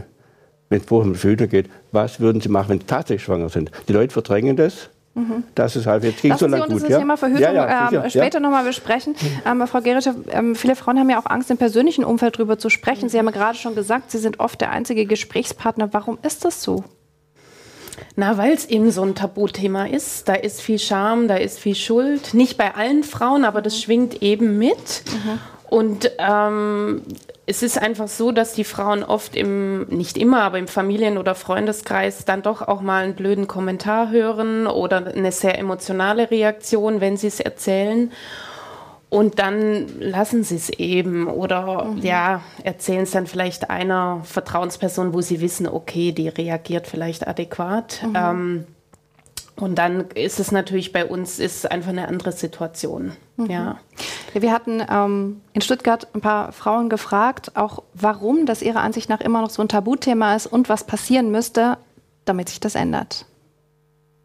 wenn 0.70 0.81
es 0.81 0.92
um 0.92 1.16
Verhütung 1.16 1.50
geht, 1.50 1.70
was 1.92 2.20
würden 2.20 2.42
Sie 2.42 2.50
machen, 2.50 2.70
wenn 2.70 2.80
Sie 2.80 2.86
tatsächlich 2.86 3.24
schwanger 3.24 3.50
sind? 3.50 3.72
Die 3.88 3.94
Leute 3.94 4.14
verdrängen 4.14 4.56
das. 4.56 4.90
Mhm. 5.16 5.44
Das 5.54 5.75
ist 5.75 5.86
halt 5.86 6.04
jetzt 6.04 6.22
ging 6.22 6.36
so 6.36 6.48
lang 6.48 6.68
gut. 6.68 6.81
Das 6.81 6.90
ja? 6.90 7.00
Thema 7.00 7.18
Verhütung 7.18 7.44
ja, 7.44 7.52
ja, 7.52 7.90
ähm, 7.92 8.10
später 8.10 8.38
ja. 8.38 8.40
nochmal 8.40 8.66
besprechen. 8.66 9.16
Ähm, 9.46 9.66
Frau 9.68 9.81
Gerischer, 9.81 10.16
ähm, 10.31 10.56
viele 10.56 10.75
Frauen 10.75 10.98
haben 10.98 11.10
ja 11.10 11.20
auch 11.20 11.28
Angst, 11.28 11.52
im 11.52 11.58
persönlichen 11.58 12.04
Umfeld 12.04 12.36
darüber 12.36 12.58
zu 12.58 12.70
sprechen. 12.70 13.10
Sie 13.10 13.20
haben 13.20 13.28
ja 13.28 13.31
gerade 13.31 13.58
schon 13.58 13.75
gesagt, 13.75 14.10
Sie 14.10 14.18
sind 14.18 14.40
oft 14.40 14.60
der 14.60 14.72
einzige 14.72 15.06
Gesprächspartner. 15.06 15.90
Warum 15.92 16.18
ist 16.24 16.46
das 16.46 16.64
so? 16.64 16.84
Na, 18.16 18.38
weil 18.38 18.54
es 18.54 18.66
eben 18.66 18.92
so 18.92 19.04
ein 19.04 19.16
Tabuthema 19.16 19.86
ist. 19.86 20.28
Da 20.28 20.34
ist 20.34 20.62
viel 20.62 20.80
Scham, 20.80 21.28
da 21.28 21.36
ist 21.36 21.60
viel 21.60 21.76
Schuld. 21.76 22.34
Nicht 22.34 22.58
bei 22.58 22.76
allen 22.76 23.04
Frauen, 23.04 23.46
aber 23.46 23.62
das 23.62 23.80
schwingt 23.80 24.22
eben 24.22 24.58
mit. 24.58 25.04
Mhm. 25.12 25.40
Und 25.70 26.12
ähm, 26.20 27.02
es 27.46 27.64
ist 27.64 27.82
einfach 27.82 28.08
so, 28.08 28.32
dass 28.32 28.54
die 28.54 28.64
Frauen 28.64 29.04
oft 29.04 29.36
im, 29.36 29.88
nicht 29.88 30.18
immer, 30.18 30.44
aber 30.44 30.60
im 30.60 30.68
Familien- 30.68 31.18
oder 31.18 31.34
Freundeskreis 31.34 32.26
dann 32.26 32.44
doch 32.44 32.62
auch 32.62 32.82
mal 32.82 33.04
einen 33.04 33.16
blöden 33.16 33.48
Kommentar 33.48 34.12
hören 34.12 34.68
oder 34.68 35.08
eine 35.08 35.32
sehr 35.32 35.58
emotionale 35.58 36.30
Reaktion, 36.30 37.02
wenn 37.02 37.18
sie 37.18 37.28
es 37.28 37.40
erzählen. 37.40 38.12
Und 39.13 39.38
dann 39.38 39.86
lassen 40.00 40.44
sie 40.44 40.56
es 40.56 40.71
eben 40.71 41.27
oder 41.27 41.86
mhm. 41.86 42.00
ja, 42.00 42.42
erzählen 42.63 43.04
es 43.04 43.12
dann 43.12 43.27
vielleicht 43.27 43.69
einer 43.69 44.21
Vertrauensperson, 44.24 45.13
wo 45.13 45.21
sie 45.21 45.39
wissen, 45.39 45.68
okay, 45.68 46.12
die 46.13 46.30
reagiert 46.30 46.88
vielleicht 46.88 47.27
adäquat. 47.27 48.01
Mhm. 48.07 48.15
Ähm, 48.15 48.68
und 49.56 49.75
dann 49.75 50.10
ist 50.15 50.39
es 50.39 50.51
natürlich 50.51 50.93
bei 50.93 51.05
uns 51.05 51.38
ist 51.38 51.70
einfach 51.70 51.91
eine 51.91 52.08
andere 52.08 52.32
Situation. 52.32 53.12
Mhm. 53.38 53.46
Ja. 53.51 53.77
Wir 54.34 54.51
hatten 54.51 54.82
ähm, 54.89 55.41
in 55.53 55.62
Stuttgart 55.62 56.08
ein 56.15 56.22
paar 56.22 56.51
Frauen 56.51 56.89
gefragt, 56.89 57.51
auch 57.53 57.84
warum 57.93 58.48
das 58.48 58.63
ihrer 58.63 58.82
Ansicht 58.82 59.10
nach 59.10 59.22
immer 59.22 59.41
noch 59.41 59.51
so 59.51 59.62
ein 59.62 59.70
Tabuthema 59.70 60.36
ist 60.36 60.48
und 60.48 60.70
was 60.70 60.86
passieren 60.86 61.29
müsste, 61.29 61.77
damit 62.25 62.50
sich 62.50 62.60
das 62.60 62.74
ändert. 62.74 63.27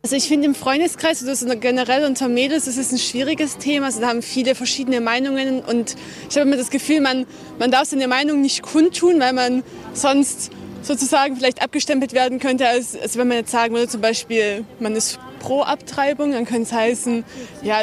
Also 0.03 0.15
ich 0.15 0.29
finde 0.29 0.47
im 0.47 0.55
Freundeskreis 0.55 1.25
oder 1.25 1.35
so 1.35 1.47
generell 1.59 2.05
unter 2.05 2.29
Mädels 2.29 2.69
ist 2.69 2.93
ein 2.93 2.99
schwieriges 2.99 3.59
Thema. 3.59 3.87
Also 3.87 4.01
da 4.01 4.09
haben 4.09 4.23
viele 4.23 4.55
verschiedene 4.55 5.01
Meinungen 5.01 5.61
und 5.61 5.97
ich 6.31 6.37
habe 6.37 6.47
immer 6.47 6.57
das 6.57 6.71
Gefühl, 6.71 7.01
man, 7.01 7.27
man 7.59 7.73
darf 7.73 7.89
seine 7.89 8.07
Meinung 8.07 8.41
nicht 8.41 8.63
kundtun, 8.63 9.19
weil 9.19 9.33
man 9.33 9.65
sonst 9.95 10.53
sozusagen 10.83 11.37
vielleicht 11.37 11.63
abgestempelt 11.63 12.13
werden 12.13 12.39
könnte, 12.39 12.69
als, 12.69 12.97
als 12.97 13.19
wenn 13.19 13.27
man 13.27 13.39
jetzt 13.39 13.51
sagen 13.51 13.75
würde, 13.75 13.89
zum 13.89 14.01
Beispiel, 14.01 14.65
man 14.79 14.95
ist 14.95 15.19
pro 15.41 15.63
Abtreibung, 15.63 16.31
dann 16.31 16.45
könnte 16.45 16.63
es 16.63 16.73
heißen, 16.73 17.25
ja, 17.63 17.83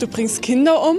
du 0.00 0.08
bringst 0.08 0.42
Kinder 0.42 0.82
um. 0.86 0.98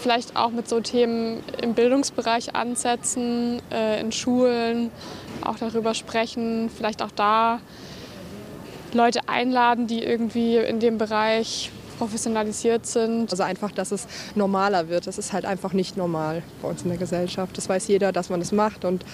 Vielleicht 0.00 0.36
auch 0.36 0.50
mit 0.50 0.68
so 0.68 0.80
Themen 0.80 1.42
im 1.60 1.74
Bildungsbereich 1.74 2.54
ansetzen, 2.54 3.60
äh, 3.72 4.00
in 4.00 4.12
Schulen, 4.12 4.90
auch 5.42 5.58
darüber 5.58 5.94
sprechen, 5.94 6.70
vielleicht 6.74 7.02
auch 7.02 7.10
da 7.10 7.60
Leute 8.94 9.20
einladen, 9.28 9.86
die 9.86 10.02
irgendwie 10.02 10.56
in 10.56 10.80
dem 10.80 10.98
Bereich 10.98 11.70
professionalisiert 11.98 12.86
sind. 12.86 13.30
Also 13.30 13.42
einfach, 13.42 13.70
dass 13.70 13.92
es 13.92 14.06
normaler 14.34 14.88
wird. 14.88 15.06
Das 15.06 15.18
ist 15.18 15.32
halt 15.32 15.44
einfach 15.44 15.72
nicht 15.72 15.96
normal 15.96 16.42
bei 16.62 16.68
uns 16.68 16.82
in 16.82 16.88
der 16.88 16.98
Gesellschaft. 16.98 17.56
Das 17.56 17.68
weiß 17.68 17.88
jeder, 17.88 18.12
dass 18.12 18.30
man 18.30 18.40
das 18.40 18.52
macht 18.52 18.84
und 18.84 19.04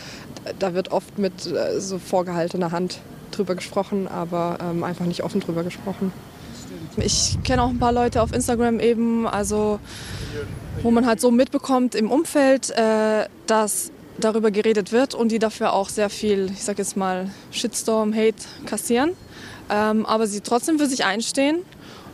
da 0.59 0.75
wird 0.75 0.91
oft 0.91 1.19
mit 1.19 1.47
äh, 1.47 1.81
so 1.81 1.99
vorgehaltener 1.99 2.73
Hand 2.73 2.99
drüber 3.31 3.55
gesprochen, 3.55 4.09
aber 4.09 4.59
ähm, 4.61 4.83
einfach 4.83 5.07
nicht 5.07 5.23
offen 5.23 5.41
drüber 5.41 5.63
gesprochen. 5.63 6.13
Ich 6.97 7.39
kenne 7.45 7.63
auch 7.63 7.69
ein 7.69 7.79
paar 7.79 7.93
Leute 7.93 8.21
auf 8.23 8.33
Instagram 8.33 8.81
eben, 8.81 9.27
also 9.27 9.79
wo 10.83 10.91
man 10.91 11.07
halt 11.07 11.21
so 11.21 11.31
mitbekommt 11.31 11.95
im 11.95 12.11
Umfeld, 12.11 12.71
äh, 12.71 13.27
dass 13.47 13.93
darüber 14.19 14.51
geredet 14.51 14.93
wird 14.93 15.15
und 15.15 15.33
die 15.33 15.39
dafür 15.39 15.73
auch 15.73 15.89
sehr 15.89 16.11
viel, 16.11 16.51
ich 16.53 16.65
sag 16.65 16.79
jetzt 16.79 16.97
mal, 16.97 17.31
Shitstorm, 17.53 18.13
Hate 18.13 18.45
kassieren 18.67 19.13
ähm, 19.71 20.05
aber 20.07 20.27
sie 20.27 20.41
trotzdem 20.41 20.79
für 20.79 20.87
sich 20.87 21.05
einstehen. 21.05 21.61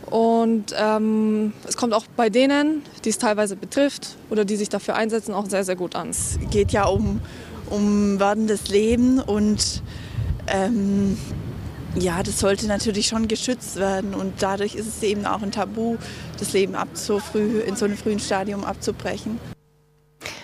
Und 0.09 0.73
ähm, 0.77 1.51
es 1.67 1.75
kommt 1.75 1.93
auch 1.93 2.05
bei 2.15 2.29
denen, 2.29 2.81
die 3.03 3.09
es 3.09 3.17
teilweise 3.17 3.57
betrifft 3.57 4.15
oder 4.29 4.45
die 4.45 4.55
sich 4.55 4.69
dafür 4.69 4.95
einsetzen, 4.95 5.33
auch 5.33 5.47
sehr, 5.47 5.65
sehr 5.65 5.75
gut 5.75 5.95
an. 5.95 6.09
Es 6.11 6.39
geht 6.49 6.71
ja 6.71 6.85
um, 6.85 7.19
um 7.69 8.17
werdendes 8.17 8.69
Leben 8.69 9.19
und 9.19 9.83
ähm, 10.47 11.17
ja, 11.95 12.23
das 12.23 12.39
sollte 12.39 12.67
natürlich 12.67 13.07
schon 13.07 13.27
geschützt 13.27 13.77
werden 13.77 14.13
und 14.13 14.33
dadurch 14.39 14.75
ist 14.75 14.87
es 14.87 15.03
eben 15.03 15.25
auch 15.25 15.41
ein 15.41 15.51
Tabu, 15.51 15.97
das 16.39 16.53
Leben 16.53 16.75
ab 16.75 16.87
so 16.93 17.19
früh, 17.19 17.59
in 17.59 17.75
so 17.75 17.83
einem 17.83 17.97
frühen 17.97 18.19
Stadium 18.19 18.63
abzubrechen. 18.63 19.39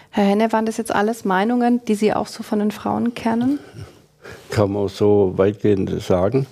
Herr 0.10 0.26
Henne, 0.26 0.52
waren 0.52 0.66
das 0.66 0.78
jetzt 0.78 0.94
alles 0.94 1.26
Meinungen, 1.26 1.84
die 1.86 1.96
Sie 1.96 2.14
auch 2.14 2.28
so 2.28 2.44
von 2.44 2.60
den 2.60 2.72
Frauen 2.72 3.14
kennen? 3.14 3.60
Kann 4.50 4.72
man 4.72 4.88
so 4.88 5.34
weitgehend 5.36 6.02
sagen. 6.02 6.46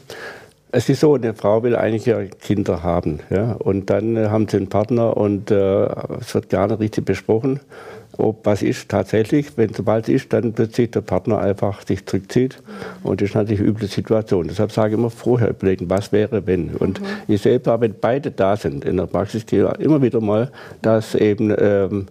Es 0.73 0.87
ist 0.87 1.01
so, 1.01 1.15
eine 1.15 1.33
Frau 1.33 1.63
will 1.63 1.75
eigentlich 1.75 2.09
Kinder 2.39 2.81
haben. 2.81 3.19
Ja? 3.29 3.53
Und 3.53 3.89
dann 3.89 4.15
äh, 4.15 4.27
haben 4.27 4.47
sie 4.47 4.57
einen 4.57 4.69
Partner 4.69 5.17
und 5.17 5.51
äh, 5.51 5.85
es 6.19 6.33
wird 6.33 6.49
gar 6.49 6.67
nicht 6.67 6.79
richtig 6.79 7.05
besprochen, 7.05 7.59
ob 8.17 8.45
was 8.45 8.61
ist 8.61 8.87
tatsächlich. 8.87 9.57
Wenn 9.57 9.73
sobald 9.73 10.07
es 10.07 10.15
ist, 10.15 10.33
dann 10.33 10.53
plötzlich 10.53 10.91
der 10.91 11.01
Partner 11.01 11.39
einfach 11.39 11.85
sich 11.85 12.05
zurückzieht. 12.05 12.61
Und 13.03 13.21
das 13.21 13.29
ist 13.29 13.35
natürlich 13.35 13.59
eine 13.59 13.69
üble 13.69 13.87
Situation. 13.87 14.47
Deshalb 14.47 14.71
sage 14.71 14.93
ich 14.93 14.99
immer 14.99 15.09
vorher 15.09 15.49
überlegen, 15.49 15.89
was 15.89 16.13
wäre, 16.13 16.47
wenn. 16.47 16.69
Und 16.75 17.01
mhm. 17.01 17.05
ich 17.27 17.41
selber, 17.41 17.81
wenn 17.81 17.95
beide 17.99 18.31
da 18.31 18.55
sind 18.55 18.85
in 18.85 18.97
der 18.97 19.07
Praxis, 19.07 19.43
immer 19.51 20.01
wieder 20.01 20.21
mal, 20.21 20.51
dass 20.81 21.15
eben 21.15 21.53
ähm, 21.57 22.07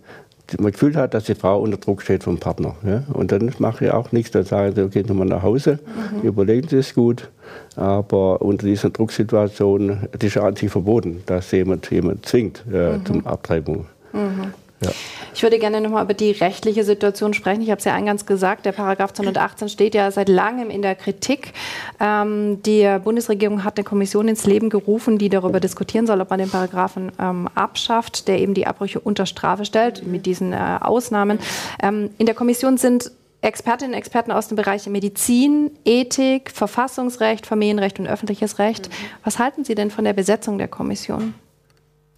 man 0.58 0.72
gefühlt 0.72 0.96
hat, 0.96 1.14
dass 1.14 1.24
die 1.24 1.34
Frau 1.34 1.60
unter 1.60 1.76
Druck 1.76 2.02
steht 2.02 2.24
vom 2.24 2.38
Partner. 2.38 2.74
Ja? 2.84 3.02
Und 3.12 3.32
dann 3.32 3.52
mache 3.58 3.86
ich 3.86 3.90
auch 3.90 4.12
nichts. 4.12 4.30
Dann 4.32 4.44
sagen 4.44 4.74
sie, 4.74 4.82
okay, 4.82 5.04
nochmal 5.06 5.26
nach 5.26 5.42
Hause, 5.42 5.78
mhm. 6.22 6.28
überlegen 6.28 6.68
Sie 6.68 6.78
es 6.78 6.94
gut. 6.94 7.28
Aber 7.76 8.42
unter 8.42 8.66
dieser 8.66 8.90
Drucksituation, 8.90 10.08
das 10.12 10.22
ist 10.22 10.34
ja 10.34 10.42
an 10.42 10.56
sich 10.56 10.70
verboten, 10.70 11.22
dass 11.26 11.50
jemand 11.50 11.90
jemand 11.90 12.26
zwingt 12.26 12.64
äh, 12.72 12.96
mhm. 12.96 13.06
zum 13.06 13.26
Abtreibung. 13.26 13.86
Mhm. 14.12 14.52
Ja. 14.82 14.90
Ich 15.34 15.42
würde 15.42 15.58
gerne 15.58 15.80
nochmal 15.80 16.04
über 16.04 16.14
die 16.14 16.30
rechtliche 16.32 16.84
Situation 16.84 17.34
sprechen. 17.34 17.62
Ich 17.62 17.70
habe 17.70 17.78
es 17.78 17.84
ja 17.84 17.94
eingangs 17.94 18.26
gesagt, 18.26 18.66
der 18.66 18.72
Paragraph 18.72 19.12
218 19.12 19.68
steht 19.68 19.94
ja 19.94 20.10
seit 20.10 20.28
langem 20.28 20.70
in 20.70 20.82
der 20.82 20.94
Kritik. 20.94 21.52
Ähm, 22.00 22.62
die 22.62 22.98
Bundesregierung 23.02 23.62
hat 23.62 23.76
eine 23.76 23.84
Kommission 23.84 24.28
ins 24.28 24.46
Leben 24.46 24.70
gerufen, 24.70 25.18
die 25.18 25.28
darüber 25.28 25.60
diskutieren 25.60 26.06
soll, 26.06 26.20
ob 26.20 26.30
man 26.30 26.38
den 26.38 26.50
Paragraphen 26.50 27.12
ähm, 27.18 27.48
abschafft, 27.54 28.26
der 28.26 28.38
eben 28.38 28.54
die 28.54 28.66
Abbrüche 28.66 29.00
unter 29.00 29.26
Strafe 29.26 29.64
stellt, 29.64 30.06
mit 30.06 30.26
diesen 30.26 30.52
äh, 30.52 30.78
Ausnahmen. 30.80 31.38
Ähm, 31.82 32.10
in 32.18 32.26
der 32.26 32.34
Kommission 32.34 32.78
sind 32.78 33.12
Expertinnen 33.42 33.92
und 33.92 33.98
Experten 33.98 34.32
aus 34.32 34.48
den 34.48 34.56
Bereichen 34.56 34.92
Medizin, 34.92 35.70
Ethik, 35.84 36.50
Verfassungsrecht, 36.50 37.46
Familienrecht 37.46 37.98
und 37.98 38.06
öffentliches 38.06 38.58
Recht. 38.58 38.88
Mhm. 38.88 38.94
Was 39.24 39.38
halten 39.38 39.64
Sie 39.64 39.74
denn 39.74 39.90
von 39.90 40.04
der 40.04 40.12
Besetzung 40.12 40.58
der 40.58 40.68
Kommission? 40.68 41.34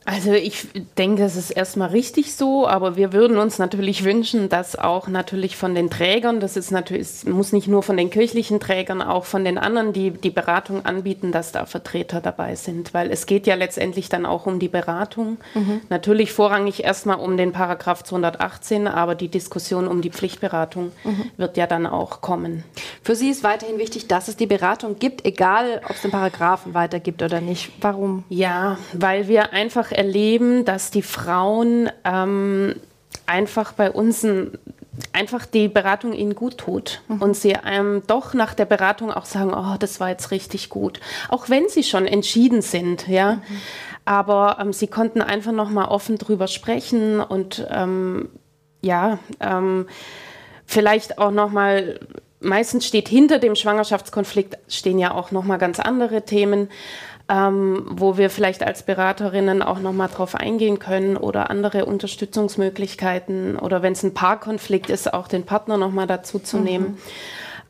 Also 0.04 0.32
ich 0.32 0.66
denke, 0.98 1.22
es 1.22 1.36
ist 1.36 1.50
erstmal 1.50 1.90
richtig 1.90 2.34
so, 2.34 2.66
aber 2.66 2.96
wir 2.96 3.12
würden 3.12 3.38
uns 3.38 3.58
natürlich 3.58 4.04
wünschen, 4.04 4.48
dass 4.48 4.76
auch 4.76 5.06
natürlich 5.06 5.56
von 5.56 5.74
den 5.74 5.90
Trägern, 5.90 6.40
das 6.40 6.56
ist 6.56 6.70
natürlich, 6.70 7.02
es 7.02 7.24
muss 7.24 7.52
nicht 7.52 7.68
nur 7.68 7.82
von 7.82 7.96
den 7.96 8.10
kirchlichen 8.10 8.58
Trägern, 8.58 9.00
auch 9.00 9.24
von 9.24 9.44
den 9.44 9.58
anderen, 9.58 9.92
die 9.92 10.10
die 10.10 10.30
Beratung 10.30 10.84
anbieten, 10.84 11.30
dass 11.30 11.52
da 11.52 11.66
Vertreter 11.66 12.20
dabei 12.20 12.56
sind, 12.56 12.94
weil 12.94 13.10
es 13.10 13.26
geht 13.26 13.46
ja 13.46 13.54
letztendlich 13.54 14.08
dann 14.08 14.26
auch 14.26 14.46
um 14.46 14.58
die 14.58 14.68
Beratung. 14.68 15.38
Mhm. 15.54 15.82
Natürlich 15.88 16.32
vorrangig 16.32 16.82
erstmal 16.82 17.18
um 17.18 17.36
den 17.36 17.52
Paragraph 17.52 18.02
218, 18.02 18.88
aber 18.88 19.14
die 19.14 19.28
Diskussion 19.28 19.86
um 19.86 20.02
die 20.02 20.10
Pflichtberatung 20.10 20.90
mhm. 21.04 21.30
wird 21.36 21.56
ja 21.56 21.66
dann 21.66 21.86
auch 21.86 22.20
kommen. 22.20 22.64
Für 23.02 23.14
Sie 23.14 23.30
ist 23.30 23.44
weiterhin 23.44 23.78
wichtig, 23.78 24.08
dass 24.08 24.28
es 24.28 24.36
die 24.36 24.46
Beratung 24.46 24.98
gibt, 24.98 25.24
egal 25.24 25.80
ob 25.84 25.94
es 25.94 26.02
den 26.02 26.10
Paragraphen 26.10 26.74
weitergibt 26.74 27.22
oder 27.22 27.40
nicht. 27.40 27.70
Warum? 27.80 28.24
Ja, 28.28 28.78
weil 28.92 29.28
wir 29.28 29.52
einfach 29.52 29.91
erleben, 29.92 30.64
dass 30.64 30.90
die 30.90 31.02
Frauen 31.02 31.90
ähm, 32.04 32.74
einfach 33.26 33.72
bei 33.72 33.90
uns 33.90 34.24
ein, 34.24 34.58
einfach 35.12 35.46
die 35.46 35.68
Beratung 35.68 36.12
ihnen 36.12 36.34
gut 36.34 36.58
tut 36.58 37.02
mhm. 37.08 37.22
und 37.22 37.36
sie 37.36 37.56
ähm, 37.64 38.02
doch 38.06 38.34
nach 38.34 38.54
der 38.54 38.64
Beratung 38.66 39.10
auch 39.12 39.24
sagen, 39.24 39.52
oh, 39.54 39.76
das 39.78 40.00
war 40.00 40.08
jetzt 40.08 40.30
richtig 40.30 40.68
gut, 40.68 41.00
auch 41.28 41.48
wenn 41.48 41.68
sie 41.68 41.82
schon 41.82 42.06
entschieden 42.06 42.62
sind, 42.62 43.08
ja. 43.08 43.34
Mhm. 43.34 43.42
Aber 44.04 44.58
ähm, 44.60 44.72
sie 44.72 44.88
konnten 44.88 45.22
einfach 45.22 45.52
noch 45.52 45.70
mal 45.70 45.84
offen 45.84 46.18
drüber 46.18 46.48
sprechen 46.48 47.20
und 47.20 47.64
ähm, 47.70 48.30
ja, 48.80 49.20
ähm, 49.38 49.86
vielleicht 50.66 51.18
auch 51.18 51.30
noch 51.30 51.52
mal 51.52 52.00
meistens 52.42 52.86
steht 52.86 53.08
hinter 53.08 53.38
dem 53.38 53.54
Schwangerschaftskonflikt 53.54 54.58
stehen 54.68 54.98
ja 54.98 55.14
auch 55.14 55.30
noch 55.30 55.44
mal 55.44 55.58
ganz 55.58 55.80
andere 55.80 56.22
Themen 56.22 56.68
ähm, 57.28 57.86
wo 57.88 58.16
wir 58.16 58.30
vielleicht 58.30 58.62
als 58.62 58.82
Beraterinnen 58.82 59.62
auch 59.62 59.78
nochmal 59.78 60.08
drauf 60.08 60.34
eingehen 60.34 60.78
können 60.78 61.16
oder 61.16 61.50
andere 61.50 61.84
Unterstützungsmöglichkeiten 61.84 63.58
oder 63.58 63.82
wenn 63.82 63.92
es 63.92 64.02
ein 64.02 64.14
Paarkonflikt 64.14 64.90
ist, 64.90 65.12
auch 65.12 65.28
den 65.28 65.44
Partner 65.44 65.76
nochmal 65.76 66.06
dazu 66.06 66.38
zu 66.38 66.58
mhm. 66.58 66.64
nehmen. 66.64 66.98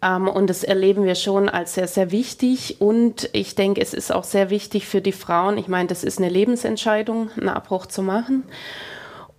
Ähm, 0.02 0.28
und 0.28 0.50
das 0.50 0.64
erleben 0.64 1.04
wir 1.04 1.14
schon 1.14 1.48
als 1.48 1.74
sehr, 1.74 1.88
sehr 1.88 2.10
wichtig. 2.10 2.80
Und 2.80 3.30
ich 3.32 3.54
denke, 3.54 3.80
es 3.80 3.94
ist 3.94 4.12
auch 4.12 4.24
sehr 4.24 4.50
wichtig 4.50 4.86
für 4.86 5.00
die 5.00 5.12
Frauen. 5.12 5.56
Ich 5.58 5.68
meine, 5.68 5.88
das 5.88 6.04
ist 6.04 6.18
eine 6.18 6.28
Lebensentscheidung, 6.28 7.30
einen 7.36 7.48
Abbruch 7.48 7.86
zu 7.86 8.02
machen. 8.02 8.44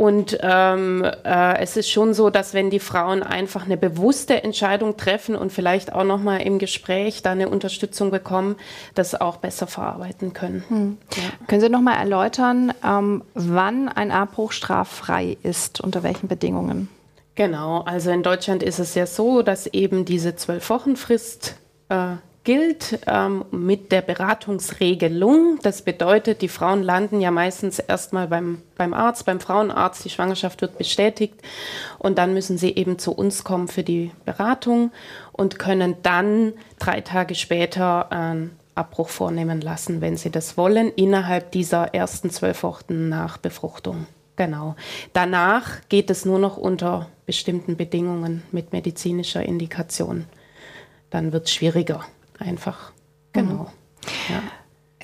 Und 0.03 0.37
ähm, 0.41 1.05
äh, 1.23 1.59
es 1.59 1.77
ist 1.77 1.89
schon 1.89 2.13
so, 2.13 2.29
dass 2.29 2.53
wenn 2.53 2.69
die 2.69 2.81
Frauen 2.81 3.23
einfach 3.23 3.63
eine 3.63 3.77
bewusste 3.77 4.43
Entscheidung 4.43 4.97
treffen 4.97 5.33
und 5.33 5.53
vielleicht 5.53 5.93
auch 5.93 6.03
noch 6.03 6.21
mal 6.21 6.41
im 6.41 6.59
Gespräch 6.59 7.21
da 7.21 7.31
eine 7.31 7.47
Unterstützung 7.47 8.11
bekommen, 8.11 8.57
das 8.95 9.15
auch 9.15 9.37
besser 9.37 9.65
verarbeiten 9.65 10.33
können. 10.33 10.65
Hm. 10.67 10.97
Ja. 11.15 11.47
Können 11.47 11.61
Sie 11.61 11.69
noch 11.69 11.79
mal 11.79 11.95
erläutern, 11.95 12.73
ähm, 12.85 13.23
wann 13.33 13.87
ein 13.87 14.11
Abbruch 14.11 14.51
straffrei 14.51 15.37
ist, 15.41 15.79
unter 15.79 16.03
welchen 16.03 16.27
Bedingungen? 16.27 16.89
Genau, 17.35 17.83
also 17.83 18.11
in 18.11 18.23
Deutschland 18.23 18.61
ist 18.61 18.79
es 18.79 18.95
ja 18.95 19.05
so, 19.05 19.41
dass 19.41 19.67
eben 19.67 20.03
diese 20.03 20.35
zwölf 20.35 20.69
Wochen 20.69 20.97
Frist 20.97 21.55
äh, 21.87 22.15
gilt 22.43 22.99
ähm, 23.07 23.45
mit 23.51 23.91
der 23.91 24.01
Beratungsregelung. 24.01 25.59
Das 25.61 25.81
bedeutet, 25.81 26.41
die 26.41 26.49
Frauen 26.49 26.83
landen 26.83 27.21
ja 27.21 27.31
meistens 27.31 27.79
erstmal 27.79 28.27
beim, 28.27 28.61
beim 28.75 28.93
Arzt, 28.93 29.25
beim 29.25 29.39
Frauenarzt, 29.39 30.03
die 30.03 30.09
Schwangerschaft 30.09 30.61
wird 30.61 30.77
bestätigt 30.77 31.35
und 31.99 32.17
dann 32.17 32.33
müssen 32.33 32.57
sie 32.57 32.75
eben 32.75 32.99
zu 32.99 33.13
uns 33.13 33.43
kommen 33.43 33.67
für 33.67 33.83
die 33.83 34.11
Beratung 34.25 34.91
und 35.31 35.57
können 35.57 35.95
dann 36.03 36.53
drei 36.79 37.01
Tage 37.01 37.35
später 37.35 38.11
einen 38.11 38.57
Abbruch 38.75 39.09
vornehmen 39.09 39.61
lassen, 39.61 40.01
wenn 40.01 40.17
sie 40.17 40.29
das 40.29 40.57
wollen, 40.57 40.89
innerhalb 40.89 41.51
dieser 41.51 41.93
ersten 41.93 42.29
zwölf 42.29 42.63
Wochen 42.63 43.07
nach 43.07 43.37
Befruchtung. 43.37 44.05
Genau. 44.35 44.75
Danach 45.13 45.87
geht 45.89 46.09
es 46.09 46.25
nur 46.25 46.39
noch 46.39 46.57
unter 46.57 47.07
bestimmten 47.25 47.77
Bedingungen 47.77 48.41
mit 48.51 48.73
medizinischer 48.73 49.43
Indikation. 49.43 50.25
Dann 51.11 51.31
wird 51.31 51.45
es 51.45 51.53
schwieriger 51.53 52.03
einfach. 52.39 52.91
Genau. 53.33 53.53
Mhm. 53.53 53.67
Ja. 54.29 54.43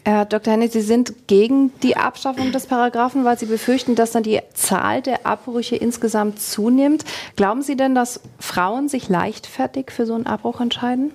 Herr 0.06 0.26
Dr. 0.26 0.54
Henne, 0.54 0.70
Sie 0.70 0.82
sind 0.82 1.28
gegen 1.28 1.72
die 1.82 1.98
Abschaffung 1.98 2.52
des 2.52 2.68
Paragraphen, 2.68 3.26
weil 3.26 3.38
Sie 3.38 3.46
befürchten, 3.46 3.96
dass 3.96 4.12
dann 4.12 4.24
die 4.24 4.40
Zahl 4.54 5.02
der 5.02 5.26
Abbrüche 5.26 5.76
insgesamt 5.76 6.42
zunimmt. 6.42 7.06
Glauben 7.36 7.62
Sie 7.62 7.76
denn, 7.76 7.96
dass 7.96 8.22
Frauen 8.40 8.88
sich 8.88 9.10
leichtfertig 9.10 9.92
für 9.92 10.06
so 10.06 10.16
einen 10.16 10.26
Abbruch 10.26 10.62
entscheiden? 10.62 11.12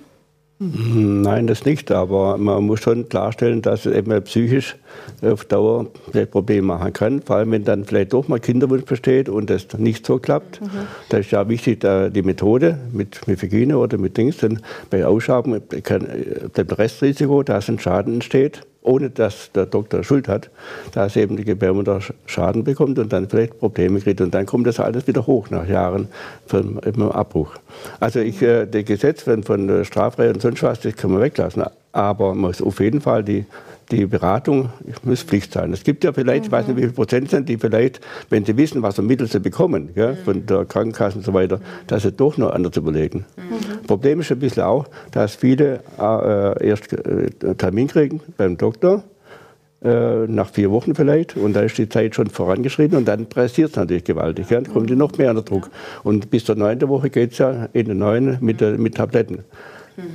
Nein, 0.57 1.47
das 1.47 1.65
nicht. 1.65 1.91
Aber 1.91 2.37
man 2.37 2.63
muss 2.65 2.79
schon 2.79 3.09
klarstellen, 3.09 3.61
dass 3.61 3.85
es 3.85 3.93
eben 3.93 4.23
psychisch 4.23 4.77
auf 5.21 5.43
Dauer 5.45 5.87
vielleicht 6.09 6.31
Probleme 6.31 6.67
machen 6.67 6.93
kann. 6.93 7.21
Vor 7.21 7.37
allem, 7.37 7.51
wenn 7.51 7.63
dann 7.65 7.83
vielleicht 7.83 8.13
doch 8.13 8.27
mal 8.29 8.39
Kinderwunsch 8.39 8.85
besteht 8.85 9.27
und 9.27 9.49
das 9.49 9.67
nicht 9.77 10.05
so 10.05 10.17
klappt. 10.17 10.61
Mhm. 10.61 10.69
Da 11.09 11.17
ist 11.17 11.31
ja 11.31 11.49
wichtig, 11.49 11.81
die 11.81 12.21
Methode 12.21 12.79
mit, 12.93 13.27
mit 13.27 13.41
Hygiene 13.41 13.77
oder 13.77 13.97
mit 13.97 14.15
Dings. 14.15 14.37
Denn 14.37 14.59
bei 14.89 15.05
Ausschaben 15.05 15.61
kann 15.83 16.07
das 16.53 16.77
Restrisiko, 16.77 17.43
dass 17.43 17.69
ein 17.69 17.79
Schaden 17.79 18.13
entsteht, 18.15 18.61
ohne 18.85 19.09
dass 19.09 19.51
der 19.51 19.65
Doktor 19.65 20.03
Schuld 20.03 20.27
hat, 20.27 20.49
dass 20.93 21.15
eben 21.15 21.35
die 21.35 21.43
Gebärmutter 21.43 21.99
Schaden 22.25 22.63
bekommt 22.63 22.99
und 22.99 23.11
dann 23.11 23.27
vielleicht 23.27 23.59
Probleme 23.59 23.99
kriegt. 23.99 24.21
Und 24.21 24.33
dann 24.33 24.45
kommt 24.45 24.67
das 24.67 24.79
alles 24.79 25.07
wieder 25.07 25.25
hoch 25.25 25.49
nach 25.49 25.67
Jahren 25.67 26.07
vom 26.45 26.79
Abbruch. 26.79 27.55
Also 27.99 28.19
ich, 28.19 28.41
äh, 28.41 28.65
das 28.65 28.85
Gesetz 28.85 29.23
von, 29.23 29.43
von 29.43 29.83
Strafrecht 29.83 30.35
und 30.35 30.41
sonst 30.41 30.63
was, 30.63 30.79
das 30.79 30.95
kann 30.95 31.11
man 31.11 31.21
weglassen. 31.21 31.63
Aber 31.91 32.29
man 32.29 32.39
muss 32.39 32.61
auf 32.61 32.79
jeden 32.79 33.01
Fall 33.01 33.23
die 33.23 33.45
die 33.91 34.05
Beratung 34.05 34.69
muss 35.03 35.23
Pflicht 35.23 35.53
sein. 35.53 35.73
Es 35.73 35.83
gibt 35.83 36.03
ja 36.03 36.13
vielleicht, 36.13 36.45
ich 36.45 36.51
weiß 36.51 36.67
nicht, 36.67 36.77
wie 36.77 36.81
viele 36.81 36.93
Prozent 36.93 37.29
sind, 37.29 37.49
die 37.49 37.57
vielleicht, 37.57 38.01
wenn 38.29 38.45
sie 38.45 38.57
wissen, 38.57 38.81
was 38.81 38.95
für 38.95 39.01
Mittel 39.01 39.27
sie 39.27 39.39
bekommen, 39.39 39.89
ja, 39.95 40.15
von 40.15 40.45
der 40.45 40.65
Krankenkasse 40.65 41.17
und 41.17 41.25
so 41.25 41.33
weiter, 41.33 41.59
dass 41.87 42.03
sie 42.03 42.11
doch 42.11 42.37
noch 42.37 42.51
anders 42.51 42.75
überlegen. 42.77 43.25
Mhm. 43.37 43.85
Problem 43.87 44.19
ist 44.21 44.31
ein 44.31 44.39
bisschen 44.39 44.63
auch, 44.63 44.87
dass 45.11 45.35
viele 45.35 45.81
äh, 45.99 46.67
erst 46.67 46.93
äh, 46.93 47.29
Termin 47.55 47.87
kriegen 47.87 48.21
beim 48.37 48.57
Doktor, 48.57 49.03
äh, 49.83 50.25
nach 50.27 50.49
vier 50.49 50.71
Wochen 50.71 50.95
vielleicht, 50.95 51.37
und 51.37 51.53
da 51.53 51.61
ist 51.61 51.77
die 51.77 51.87
Zeit 51.87 52.15
schon 52.15 52.27
vorangeschritten 52.27 52.97
und 52.97 53.07
dann 53.07 53.27
pressiert 53.27 53.69
es 53.71 53.75
natürlich 53.75 54.03
gewaltig. 54.03 54.49
Ja, 54.49 54.59
dann 54.61 54.73
kommt 54.73 54.89
die 54.89 54.95
noch 54.95 55.15
mehr 55.17 55.29
unter 55.29 55.43
Druck. 55.43 55.69
Und 56.03 56.31
bis 56.31 56.45
zur 56.45 56.55
neunten 56.55 56.89
Woche 56.89 57.11
geht 57.11 57.33
es 57.33 57.37
ja 57.37 57.69
in 57.73 57.85
den 57.85 57.99
neun 57.99 58.37
mit, 58.41 58.61
mit 58.79 58.95
Tabletten. 58.95 59.43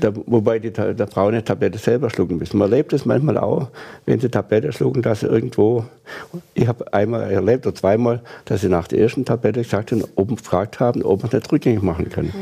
Da, 0.01 0.13
wobei 0.27 0.59
die 0.59 0.71
der 0.71 1.07
Frauen 1.07 1.35
eine 1.35 1.45
Tablette 1.45 1.79
selber 1.79 2.11
schlucken 2.11 2.37
müssen. 2.37 2.59
Man 2.59 2.71
erlebt 2.71 2.93
es 2.93 3.07
manchmal 3.07 3.39
auch, 3.39 3.69
wenn 4.05 4.21
sie 4.21 4.29
Tablette 4.29 4.73
schlucken, 4.73 5.01
dass 5.01 5.21
sie 5.21 5.27
irgendwo, 5.27 5.85
ich 6.55 6.69
habe 6.69 6.93
einmal 6.93 7.31
erlebt 7.31 7.67
oder 7.67 7.75
zweimal, 7.75 8.21
dass 8.45 8.61
sie 8.61 8.69
nach 8.69 8.89
der 8.89 8.99
ersten 8.99 9.25
Tablette 9.25 9.63
gesagt 9.63 9.93
haben, 9.93 10.05
ob 10.17 10.29
gefragt 10.37 10.81
haben, 10.81 11.03
ob 11.03 11.23
man 11.23 11.29
es 11.29 11.33
nicht 11.33 11.53
rückgängig 11.53 11.83
machen 11.83 12.11
kann. 12.11 12.27
Mhm. 12.27 12.33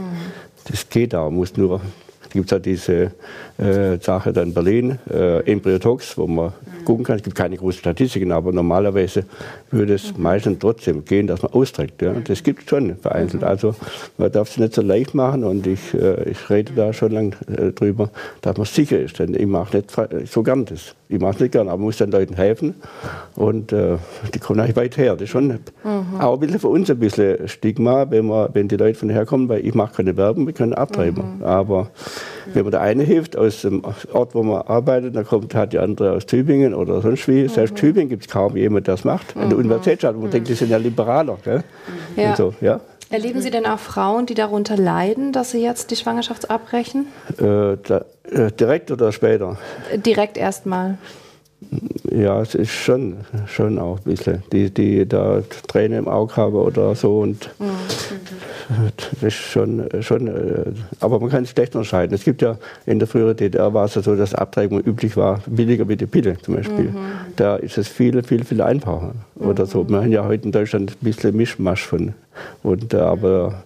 das 0.69 0.89
geht 0.89 1.15
auch, 1.15 1.31
muss 1.31 1.57
nur 1.57 1.81
gibt 2.31 2.47
es 2.47 2.51
ja 2.51 2.59
diese 2.59 3.13
äh, 3.59 3.99
Sache 4.01 4.33
da 4.33 4.43
in 4.43 4.55
Berlin, 4.55 4.99
äh, 5.11 5.51
Embryotox, 5.51 6.17
wo 6.19 6.27
man 6.27 6.53
gucken 6.85 7.05
kann. 7.05 7.17
Es 7.17 7.23
gibt 7.23 7.37
keine 7.37 7.57
großen 7.57 7.81
Statistiken, 7.81 8.33
aber 8.33 8.53
normalerweise 8.53 9.25
würde 9.71 9.95
es 9.95 10.17
meistens 10.17 10.59
trotzdem 10.59 11.05
gehen, 11.05 11.27
dass 11.27 11.43
man 11.43 11.53
austrägt. 11.53 12.01
Ja. 12.03 12.13
Das 12.13 12.43
gibt 12.43 12.63
es 12.63 12.69
schon 12.69 12.97
vereinzelt. 12.97 13.45
Also 13.45 13.75
man 14.17 14.33
darf 14.33 14.51
es 14.51 14.59
nicht 14.59 14.75
so 14.75 14.83
leicht 14.83 15.15
machen 15.15 15.45
und 15.45 15.67
ich, 15.67 15.95
äh, 15.95 16.31
ich 16.31 16.51
rede 16.51 16.73
da 16.75 16.93
schon 16.93 17.13
lange 17.13 17.33
äh, 17.47 17.73
drüber, 17.73 18.11
dass 18.41 18.57
man 18.57 18.67
sicher 18.67 18.99
ist. 18.99 19.19
Denn 19.19 19.35
ich 19.35 19.47
mache 19.47 19.77
nicht 19.77 19.93
so 20.27 20.43
gern 20.43 20.65
das. 20.65 20.95
Ich 21.11 21.19
mache 21.19 21.35
es 21.35 21.41
nicht 21.41 21.53
gern, 21.53 21.69
aber 21.69 21.79
man 21.79 21.87
muss 21.87 21.97
den 21.97 22.11
Leuten 22.11 22.35
helfen 22.35 22.75
und 23.35 23.73
äh, 23.73 23.97
die 24.35 24.39
kommen 24.39 24.61
eigentlich 24.61 24.77
weit 24.77 24.97
her. 24.99 25.15
Das 25.15 25.23
ist 25.23 25.31
schon 25.31 25.47
mhm. 25.49 26.21
auch 26.21 26.35
ein 26.35 26.41
bisschen 26.41 26.61
für 26.61 26.69
uns 26.69 26.91
ein 26.91 26.99
bisschen 26.99 27.49
Stigma, 27.49 28.11
wenn, 28.11 28.27
wir, 28.27 28.51
wenn 28.53 28.69
die 28.69 28.77
Leute 28.77 28.99
von 28.99 29.09
herkommen, 29.09 29.49
weil 29.49 29.65
ich 29.67 29.75
mache 29.75 29.97
keine 29.97 30.17
Werbung, 30.17 30.47
wir 30.47 30.53
können 30.53 30.75
abtreiben. 30.75 31.39
Mhm. 31.39 31.45
Aber 31.45 31.91
wenn 32.53 32.63
man 32.63 32.73
der 32.73 32.81
eine 32.81 33.03
hilft 33.03 33.37
aus 33.37 33.63
dem 33.63 33.83
Ort, 34.13 34.35
wo 34.35 34.43
man 34.43 34.63
arbeitet, 34.63 35.17
dann 35.17 35.27
kommt 35.27 35.55
halt 35.55 35.73
die 35.73 35.79
andere 35.79 36.13
aus 36.13 36.27
Tübingen 36.27 36.75
oder 36.75 37.01
sonst 37.01 37.29
wie. 37.29 37.43
Mhm. 37.43 37.49
Selbst 37.49 37.77
Tübingen 37.77 38.09
gibt 38.09 38.27
es 38.27 38.33
kaum 38.33 38.57
jemand, 38.57 38.87
der 38.87 38.95
das 38.95 39.05
macht. 39.05 39.37
An 39.37 39.49
der 39.49 39.59
mhm. 39.59 39.65
Universitätsstadt, 39.65 40.15
wo 40.15 40.21
man 40.21 40.29
mhm. 40.29 40.33
denkt, 40.33 40.49
die 40.49 40.55
sind 40.55 40.71
ja 40.71 40.79
liberaler. 40.79 41.39
Gell? 41.45 41.63
Ja. 42.17 42.37
So, 42.37 42.55
ja. 42.61 42.81
Erleben 43.11 43.41
Sie 43.41 43.51
denn 43.51 43.65
auch 43.65 43.79
Frauen, 43.79 44.27
die 44.27 44.35
darunter 44.35 44.77
leiden, 44.77 45.33
dass 45.33 45.53
sie 45.53 45.63
jetzt 45.63 45.91
die 45.91 45.97
Schwangerschaft 45.97 46.51
abbrechen? 46.51 47.07
Äh, 47.39 47.79
da, 47.83 48.05
äh, 48.31 48.53
direkt 48.53 48.91
oder 48.91 49.13
später? 49.13 49.57
Direkt 49.95 50.37
erstmal. 50.37 50.99
Ja, 52.11 52.41
es 52.41 52.55
ist 52.55 52.71
schon, 52.71 53.19
schon 53.47 53.79
auch 53.79 53.99
ein 53.99 54.05
bisschen, 54.05 54.43
die, 54.53 54.71
die 54.71 55.07
da 55.07 55.43
Tränen 55.67 55.99
im 55.99 56.09
Auge 56.09 56.37
haben 56.37 56.55
oder 56.55 56.95
so. 56.95 57.21
Und 57.21 57.51
mhm. 57.59 58.89
das 58.97 59.23
ist 59.23 59.35
schon, 59.35 59.87
schon, 60.01 60.29
äh, 60.29 60.73
aber 61.01 61.21
man 61.21 61.31
kann 61.31 61.45
es 61.45 61.51
schlecht 61.51 61.75
unterscheiden. 61.75 62.15
Es 62.15 62.25
gibt 62.25 62.41
ja 62.43 62.57
in 62.87 62.99
der 62.99 63.09
früheren 63.09 63.37
DDR 63.37 63.75
war 63.75 63.85
es 63.85 63.95
ja 63.95 64.03
so, 64.03 64.17
dass 64.17 64.35
Abtreibung 64.35 64.81
üblich 64.81 65.17
war, 65.17 65.41
billiger 65.47 65.89
wie 65.89 65.97
die 65.97 66.07
Pille 66.07 66.39
zum 66.41 66.57
Beispiel. 66.57 66.91
Mhm. 66.91 66.97
Da 67.37 67.57
ist 67.57 67.77
es 67.77 67.89
viel, 67.89 68.23
viel, 68.23 68.45
viel 68.45 68.63
einfacher. 68.63 69.15
Oder 69.37 69.67
so. 69.67 69.89
Wir 69.89 69.99
haben 69.99 70.13
ja 70.13 70.25
heute 70.25 70.45
in 70.45 70.53
Deutschland 70.53 70.93
ein 70.93 71.05
bisschen 71.05 71.37
Mischmasch 71.37 71.85
von. 71.85 72.15
Und, 72.63 72.95
äh, 72.95 72.99
aber 72.99 73.65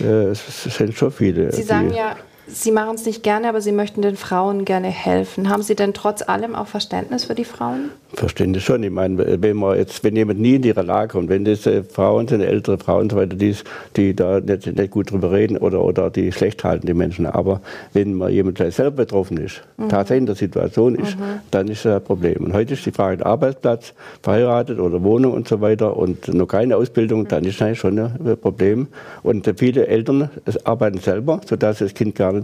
äh, 0.00 0.30
es 0.30 0.64
sind 0.64 0.94
schon 0.94 1.10
viele. 1.10 1.52
Sie 1.52 1.62
sagen 1.62 1.92
ja, 1.92 2.16
Sie 2.50 2.72
machen 2.72 2.94
es 2.94 3.04
nicht 3.04 3.22
gerne, 3.22 3.48
aber 3.48 3.60
Sie 3.60 3.72
möchten 3.72 4.00
den 4.00 4.16
Frauen 4.16 4.64
gerne 4.64 4.88
helfen. 4.88 5.50
Haben 5.50 5.62
Sie 5.62 5.76
denn 5.76 5.92
trotz 5.92 6.22
allem 6.22 6.54
auch 6.54 6.66
Verständnis 6.66 7.24
für 7.24 7.34
die 7.34 7.44
Frauen? 7.44 7.90
Verständnis 8.14 8.62
schon. 8.62 8.82
Ich 8.82 8.90
meine, 8.90 9.42
wenn 9.42 9.56
man 9.56 9.76
jetzt, 9.76 10.02
wenn 10.02 10.16
jemand 10.16 10.40
nie 10.40 10.54
in 10.54 10.62
ihre 10.62 10.80
Lage 10.80 11.12
kommt, 11.12 11.28
wenn 11.28 11.44
das 11.44 11.66
äh, 11.66 11.84
Frauen 11.84 12.26
sind, 12.26 12.40
ältere 12.40 12.78
Frauen 12.78 13.02
und 13.02 13.12
so 13.12 13.18
weiter, 13.18 13.36
die, 13.36 13.54
die 13.96 14.16
da 14.16 14.40
nicht, 14.40 14.66
nicht, 14.66 14.90
gut 14.90 15.10
drüber 15.10 15.30
reden 15.30 15.58
oder, 15.58 15.84
oder 15.84 16.08
die 16.08 16.32
schlecht 16.32 16.64
halten, 16.64 16.86
die 16.86 16.94
Menschen. 16.94 17.26
Aber 17.26 17.60
wenn 17.92 18.14
man 18.14 18.32
jemand 18.32 18.58
selber 18.58 18.92
betroffen 18.92 19.36
ist, 19.36 19.62
mhm. 19.76 19.90
tatsächlich 19.90 20.20
in 20.20 20.26
der 20.26 20.34
Situation 20.36 20.94
ist, 20.94 21.18
mhm. 21.18 21.40
dann 21.50 21.68
ist 21.68 21.84
das 21.84 21.96
ein 21.96 22.04
Problem. 22.04 22.46
Und 22.46 22.54
heute 22.54 22.74
ist 22.74 22.86
die 22.86 22.92
Frage 22.92 23.26
Arbeitsplatz, 23.26 23.92
verheiratet 24.22 24.78
oder 24.78 25.02
Wohnung 25.02 25.34
und 25.34 25.46
so 25.46 25.60
weiter 25.60 25.94
und 25.94 26.32
noch 26.32 26.46
keine 26.46 26.76
Ausbildung, 26.76 27.20
mhm. 27.20 27.28
dann 27.28 27.44
ist 27.44 27.60
das 27.60 27.76
schon 27.76 27.98
ein 27.98 28.38
Problem. 28.40 28.88
Und 29.22 29.52
viele 29.58 29.86
Eltern 29.86 30.30
arbeiten 30.64 30.98
selber, 30.98 31.42
sodass 31.44 31.78
das 31.78 31.92
Kind 31.92 32.14
gar 32.14 32.32
nicht 32.32 32.37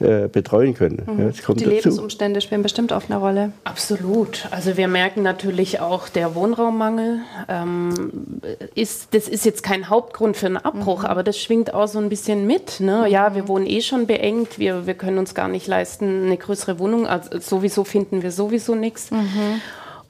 äh, 0.00 0.28
betreuen 0.28 0.74
können. 0.74 1.02
Mhm. 1.06 1.20
Ja, 1.20 1.28
die 1.30 1.64
dazu. 1.64 1.70
Lebensumstände 1.70 2.40
spielen 2.40 2.62
bestimmt 2.62 2.92
auch 2.92 3.04
eine 3.08 3.18
Rolle. 3.18 3.52
Absolut. 3.64 4.46
Also 4.50 4.76
wir 4.76 4.88
merken 4.88 5.22
natürlich 5.22 5.80
auch, 5.80 6.08
der 6.08 6.34
Wohnraummangel 6.34 7.20
ähm, 7.48 8.40
ist, 8.74 9.14
das 9.14 9.28
ist 9.28 9.44
jetzt 9.44 9.62
kein 9.62 9.88
Hauptgrund 9.88 10.36
für 10.36 10.46
einen 10.46 10.56
Abbruch, 10.56 11.00
mhm. 11.00 11.06
aber 11.08 11.22
das 11.22 11.38
schwingt 11.38 11.74
auch 11.74 11.88
so 11.88 11.98
ein 11.98 12.08
bisschen 12.08 12.46
mit. 12.46 12.80
Ne? 12.80 13.04
Mhm. 13.04 13.12
Ja, 13.12 13.34
wir 13.34 13.48
wohnen 13.48 13.66
eh 13.66 13.80
schon 13.80 14.06
beengt, 14.06 14.58
wir, 14.58 14.86
wir 14.86 14.94
können 14.94 15.18
uns 15.18 15.34
gar 15.34 15.48
nicht 15.48 15.66
leisten, 15.66 16.26
eine 16.26 16.36
größere 16.36 16.78
Wohnung. 16.78 17.06
Also 17.06 17.38
sowieso 17.40 17.84
finden 17.84 18.22
wir 18.22 18.32
sowieso 18.32 18.74
nichts. 18.74 19.10
Mhm. 19.10 19.60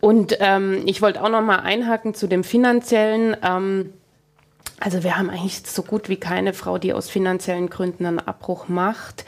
Und 0.00 0.36
ähm, 0.40 0.82
ich 0.86 1.02
wollte 1.02 1.22
auch 1.22 1.28
noch 1.28 1.42
mal 1.42 1.56
einhaken 1.56 2.14
zu 2.14 2.28
dem 2.28 2.44
finanziellen. 2.44 3.36
Ähm, 3.42 3.92
also 4.80 5.02
wir 5.02 5.18
haben 5.18 5.30
eigentlich 5.30 5.62
so 5.66 5.82
gut 5.82 6.08
wie 6.08 6.16
keine 6.16 6.52
Frau, 6.52 6.78
die 6.78 6.92
aus 6.92 7.10
finanziellen 7.10 7.68
Gründen 7.68 8.06
einen 8.06 8.18
Abbruch 8.18 8.68
macht. 8.68 9.24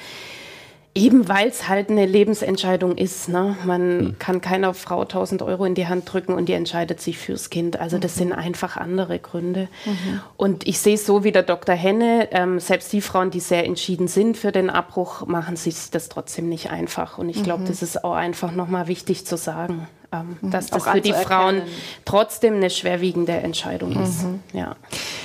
Eben 0.93 1.29
weil 1.29 1.49
es 1.49 1.69
halt 1.69 1.89
eine 1.89 2.05
Lebensentscheidung 2.05 2.97
ist. 2.99 3.29
Ne? 3.29 3.57
Man 3.65 3.99
mhm. 3.99 4.19
kann 4.19 4.41
keiner 4.41 4.75
Frau 4.75 5.03
1000 5.03 5.41
Euro 5.43 5.65
in 5.65 5.77
die 5.77 5.87
Hand 5.87 6.13
drücken 6.13 6.35
und 6.35 6.49
die 6.49 6.53
entscheidet 6.53 7.01
sich 7.01 7.17
fürs 7.17 7.49
Kind. 7.49 7.79
Also 7.79 7.99
das 7.99 8.17
mhm. 8.17 8.19
sind 8.19 8.33
einfach 8.33 8.77
andere 8.77 9.21
Gründe. 9.21 9.69
Mhm. 9.85 10.21
Und 10.37 10.67
ich 10.67 10.81
sehe 10.81 10.95
es 10.95 11.07
so 11.07 11.23
wie 11.23 11.31
der 11.31 11.45
Dr. 11.45 11.77
Henne, 11.77 12.29
ähm, 12.33 12.59
selbst 12.59 12.93
die 12.93 13.01
Frauen, 13.01 13.31
die 13.31 13.39
sehr 13.39 13.65
entschieden 13.67 14.09
sind 14.09 14.37
für 14.37 14.51
den 14.51 14.69
Abbruch, 14.69 15.27
machen 15.29 15.55
sich 15.55 15.91
das 15.93 16.09
trotzdem 16.09 16.49
nicht 16.49 16.71
einfach. 16.71 17.19
Und 17.19 17.29
ich 17.29 17.45
glaube, 17.45 17.63
mhm. 17.63 17.69
das 17.69 17.83
ist 17.83 18.03
auch 18.03 18.15
einfach 18.15 18.51
nochmal 18.51 18.89
wichtig 18.89 19.25
zu 19.27 19.37
sagen. 19.37 19.87
Ähm, 20.13 20.37
mhm. 20.41 20.51
dass 20.51 20.67
das 20.67 20.89
für 20.89 21.01
die 21.01 21.13
Frauen 21.13 21.63
trotzdem 22.05 22.55
eine 22.55 22.69
schwerwiegende 22.69 23.33
Entscheidung 23.33 23.93
ist. 24.03 24.25
Mhm. 24.25 24.41
Ja. 24.53 24.75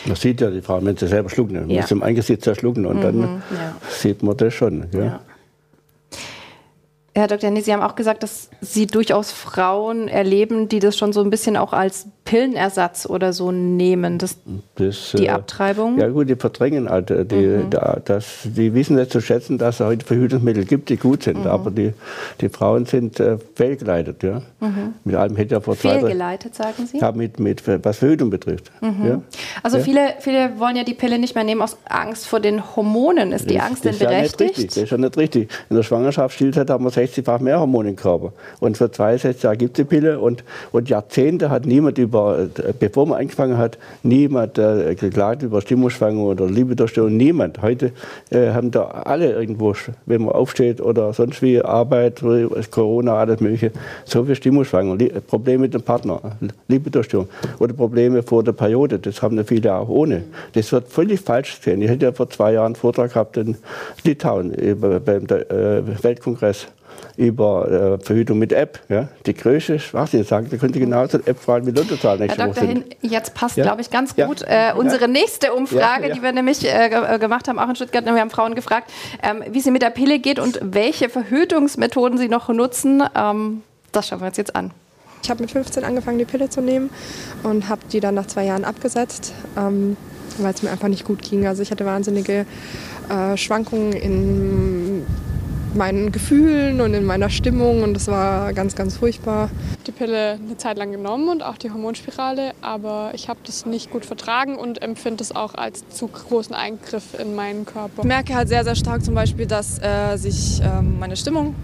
Man 0.05 0.15
sieht 0.15 0.41
ja 0.41 0.51
die 0.51 0.61
Frauen, 0.61 0.85
wenn 0.85 0.95
sie 0.95 1.07
selber 1.07 1.29
schlucken, 1.29 1.55
man 1.55 1.69
ja. 1.71 1.81
muss 1.81 1.89
im 1.89 2.03
Eingesicht 2.03 2.47
schlucken 2.55 2.85
und 2.85 3.01
dann 3.01 3.41
ja. 3.51 3.75
sieht 3.89 4.21
man 4.21 4.37
das 4.37 4.53
schon. 4.53 4.85
Ja. 4.93 5.21
Herr 7.15 7.27
Dr. 7.27 7.49
Nee, 7.49 7.61
Sie 7.61 7.73
haben 7.73 7.81
auch 7.81 7.95
gesagt, 7.95 8.23
dass 8.23 8.49
Sie 8.61 8.87
durchaus 8.87 9.31
Frauen 9.31 10.07
erleben, 10.07 10.67
die 10.67 10.79
das 10.79 10.97
schon 10.97 11.13
so 11.13 11.21
ein 11.21 11.29
bisschen 11.29 11.55
auch 11.55 11.71
als 11.73 12.07
Pillenersatz 12.25 13.05
oder 13.05 13.33
so 13.33 13.51
nehmen, 13.51 14.17
das, 14.17 14.37
das 14.75 15.13
die 15.15 15.27
äh, 15.27 15.29
Abtreibung? 15.29 15.99
Ja 15.99 16.09
gut, 16.09 16.27
die 16.27 16.35
verdrängen 16.35 16.89
halt. 16.89 17.11
Äh, 17.11 17.23
die, 17.23 17.35
mhm. 17.35 17.69
da, 17.69 17.99
das, 18.03 18.39
die 18.45 18.73
wissen 18.73 18.95
nicht 18.95 19.11
zu 19.11 19.21
schätzen, 19.21 19.59
dass 19.59 19.79
es 19.79 19.85
heute 19.85 20.03
Verhütungsmittel 20.03 20.65
gibt, 20.65 20.89
die 20.89 20.97
gut 20.97 21.21
sind. 21.21 21.41
Mhm. 21.41 21.47
Aber 21.47 21.69
die, 21.69 21.93
die 22.41 22.49
Frauen 22.49 22.87
sind 22.87 23.19
äh, 23.19 23.37
fehlgeleitet. 23.53 24.23
Ja? 24.23 24.41
Mhm. 24.59 24.95
Mit 25.03 25.15
allem 25.15 25.35
hätte 25.35 25.53
ja 25.53 25.61
vor 25.61 25.77
zwei 25.77 25.99
Fehlgeleitet, 25.99 26.55
sagen 26.55 26.87
Sie? 26.87 26.97
Ja, 26.97 27.11
mit, 27.11 27.39
mit, 27.39 27.61
was 27.85 27.97
Verhütung 27.99 28.31
betrifft. 28.31 28.71
Mhm. 28.81 29.05
Ja? 29.05 29.21
Also 29.61 29.77
ja? 29.77 29.83
Viele, 29.83 30.01
viele 30.19 30.59
wollen 30.59 30.77
ja 30.77 30.83
die 30.83 30.95
Pille 30.95 31.19
nicht 31.19 31.35
mehr 31.35 31.43
nehmen 31.43 31.61
aus 31.61 31.77
Angst 31.85 32.25
vor 32.25 32.39
den 32.39 32.75
Hormonen. 32.75 33.33
Ist 33.33 33.51
die 33.51 33.59
Angst 33.59 33.85
das 33.85 33.99
denn 33.99 34.07
berechtigt? 34.07 34.39
Ja 34.39 34.47
richtig. 34.47 34.67
Das 34.69 34.77
ist 34.77 34.89
ja 34.89 34.97
nicht 34.97 35.17
richtig. 35.17 35.51
In 35.69 35.75
der 35.75 35.83
Schwangerschaftsstillzeit 35.83 36.71
haben 36.71 36.85
wir 36.85 36.91
60-fach 36.91 37.39
mehr 37.39 37.59
Hormone 37.59 37.89
im 37.89 37.95
Körper. 37.95 38.33
Und 38.59 38.79
für 38.79 38.91
62 38.91 39.43
Jahre 39.43 39.57
gibt 39.57 39.77
es 39.77 39.85
die 39.85 39.87
Pille. 39.87 40.19
Und, 40.19 40.43
und 40.71 40.89
Jahrzehnte 40.89 41.51
hat 41.51 41.67
niemand 41.67 41.99
über 41.99 42.14
über, 42.15 42.47
bevor 42.79 43.05
man 43.05 43.19
angefangen 43.19 43.57
hat, 43.57 43.77
niemand 44.03 44.57
äh, 44.57 44.95
geklagt 44.95 45.43
über 45.43 45.61
Stimmungsschwankungen 45.61 46.27
oder 46.27 46.47
Liebedurchstörung, 46.47 47.15
niemand. 47.15 47.61
Heute 47.61 47.91
äh, 48.29 48.51
haben 48.51 48.71
da 48.71 48.85
alle 48.85 49.33
irgendwo, 49.33 49.75
wenn 50.05 50.23
man 50.23 50.33
aufsteht 50.33 50.81
oder 50.81 51.13
sonst 51.13 51.41
wie 51.41 51.61
Arbeit, 51.61 52.23
Corona, 52.71 53.15
alles 53.15 53.39
mögliche, 53.39 53.71
so 54.05 54.23
viele 54.23 54.35
Stimmungsschwankungen, 54.35 55.09
Probleme 55.27 55.63
mit 55.63 55.73
dem 55.73 55.81
Partner, 55.81 56.21
Liebedurchstörung 56.67 57.27
oder 57.59 57.73
Probleme 57.73 58.23
vor 58.23 58.43
der 58.43 58.53
Periode, 58.53 58.99
das 58.99 59.21
haben 59.21 59.43
viele 59.45 59.73
auch 59.75 59.89
ohne. 59.89 60.23
Das 60.53 60.71
wird 60.71 60.87
völlig 60.87 61.19
falsch 61.19 61.57
gesehen. 61.57 61.81
Ich 61.81 61.89
hätte 61.89 62.05
ja 62.05 62.11
vor 62.11 62.29
zwei 62.29 62.53
Jahren 62.53 62.67
einen 62.67 62.75
Vortrag 62.75 63.13
gehabt 63.13 63.37
in 63.37 63.57
Litauen 64.03 64.51
beim 64.79 65.25
äh, 65.25 66.03
Weltkongress 66.03 66.67
über 67.17 67.97
äh, 67.99 68.03
Verhütung 68.03 68.39
mit 68.39 68.51
App. 68.51 68.79
Ja? 68.89 69.07
Die 69.25 69.33
größte 69.33 69.79
Schwachsinn 69.79 70.23
sagen, 70.23 70.47
da 70.49 70.57
könnte 70.57 70.79
genauso 70.79 71.17
App 71.19 71.39
fragen 71.39 71.67
wie 71.67 71.71
Lottozahlen 71.71 72.19
nächste 72.19 72.41
Herr 72.41 72.47
Dr. 72.47 72.67
Hin, 72.67 72.83
jetzt 73.01 73.33
passt, 73.33 73.57
ja? 73.57 73.63
glaube 73.63 73.81
ich, 73.81 73.89
ganz 73.89 74.15
gut 74.15 74.41
äh, 74.41 74.73
unsere 74.77 75.07
nächste 75.07 75.53
Umfrage, 75.53 76.11
die 76.11 76.21
wir 76.21 76.31
nämlich 76.31 76.65
äh, 76.65 76.87
äh, 76.87 77.19
gemacht 77.19 77.47
haben, 77.47 77.59
auch 77.59 77.69
in 77.69 77.75
Stuttgart. 77.75 78.05
Wir 78.05 78.13
haben 78.13 78.29
Frauen 78.29 78.55
gefragt, 78.55 78.91
ähm, 79.23 79.43
wie 79.49 79.61
sie 79.61 79.71
mit 79.71 79.81
der 79.81 79.89
Pille 79.89 80.19
geht 80.19 80.39
und 80.39 80.59
welche 80.61 81.09
Verhütungsmethoden 81.09 82.17
sie 82.17 82.27
noch 82.27 82.49
nutzen. 82.49 83.03
Ähm, 83.15 83.63
das 83.91 84.07
schauen 84.07 84.19
wir 84.19 84.27
uns 84.27 84.37
jetzt 84.37 84.55
an. 84.55 84.71
Ich 85.23 85.29
habe 85.29 85.41
mit 85.41 85.51
15 85.51 85.83
angefangen, 85.83 86.19
die 86.19 86.25
Pille 86.25 86.49
zu 86.49 86.61
nehmen 86.61 86.91
und 87.43 87.67
habe 87.67 87.81
die 87.91 87.99
dann 87.99 88.13
nach 88.13 88.27
zwei 88.27 88.45
Jahren 88.45 88.63
abgesetzt, 88.63 89.33
ähm, 89.57 89.97
weil 90.37 90.53
es 90.53 90.61
mir 90.61 90.69
einfach 90.69 90.87
nicht 90.87 91.05
gut 91.05 91.23
ging. 91.23 91.47
Also 91.47 91.63
ich 91.63 91.71
hatte 91.71 91.85
wahnsinnige 91.85 92.45
äh, 93.09 93.37
Schwankungen 93.37 93.93
in 93.93 95.05
meinen 95.75 96.11
Gefühlen 96.11 96.81
und 96.81 96.93
in 96.93 97.05
meiner 97.05 97.29
Stimmung 97.29 97.83
und 97.83 97.93
das 97.93 98.07
war 98.07 98.53
ganz, 98.53 98.75
ganz 98.75 98.97
furchtbar. 98.97 99.49
Die 99.87 99.91
Pille 99.91 100.33
eine 100.33 100.57
Zeit 100.57 100.77
lang 100.77 100.91
genommen 100.91 101.29
und 101.29 101.43
auch 101.43 101.57
die 101.57 101.71
Hormonspirale, 101.71 102.53
aber 102.61 103.11
ich 103.13 103.29
habe 103.29 103.39
das 103.45 103.65
nicht 103.65 103.91
gut 103.91 104.05
vertragen 104.05 104.55
und 104.55 104.81
empfinde 104.81 105.23
es 105.23 105.35
auch 105.35 105.55
als 105.55 105.87
zu 105.89 106.07
großen 106.07 106.55
Eingriff 106.55 107.19
in 107.19 107.35
meinen 107.35 107.65
Körper. 107.65 108.01
Ich 108.01 108.07
merke 108.07 108.35
halt 108.35 108.47
sehr, 108.47 108.63
sehr 108.63 108.75
stark 108.75 109.03
zum 109.03 109.13
Beispiel, 109.13 109.45
dass 109.45 109.79
äh, 109.79 110.17
sich 110.17 110.61
äh, 110.61 110.81
meine 110.81 111.15
Stimmung 111.15 111.55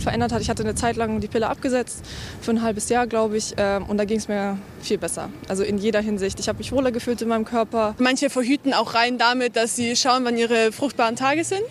verändert 0.00 0.32
hat. 0.32 0.42
Ich 0.42 0.50
hatte 0.50 0.62
eine 0.62 0.74
Zeit 0.74 0.96
lang 0.96 1.20
die 1.20 1.28
Pille 1.28 1.48
abgesetzt, 1.48 2.04
für 2.40 2.50
ein 2.50 2.62
halbes 2.62 2.88
Jahr, 2.88 3.06
glaube 3.06 3.36
ich, 3.36 3.56
äh, 3.58 3.80
und 3.86 3.96
da 3.96 4.04
ging 4.04 4.18
es 4.18 4.28
mir 4.28 4.58
viel 4.80 4.98
besser. 4.98 5.30
Also 5.48 5.62
in 5.62 5.78
jeder 5.78 6.00
Hinsicht. 6.00 6.38
Ich 6.40 6.48
habe 6.48 6.58
mich 6.58 6.72
wohler 6.72 6.92
gefühlt 6.92 7.22
in 7.22 7.28
meinem 7.28 7.44
Körper. 7.44 7.94
Manche 7.98 8.30
verhüten 8.30 8.74
auch 8.74 8.94
rein 8.94 9.18
damit, 9.18 9.56
dass 9.56 9.76
sie 9.76 9.96
schauen, 9.96 10.24
wann 10.24 10.36
ihre 10.36 10.72
fruchtbaren 10.72 11.16
Tage 11.16 11.44
sind 11.44 11.62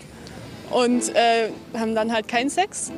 und 0.74 1.16
äh, 1.16 1.50
haben 1.78 1.96
dann 1.96 2.12
halt 2.12 2.28
keinen 2.28 2.50
Sex. 2.50 2.92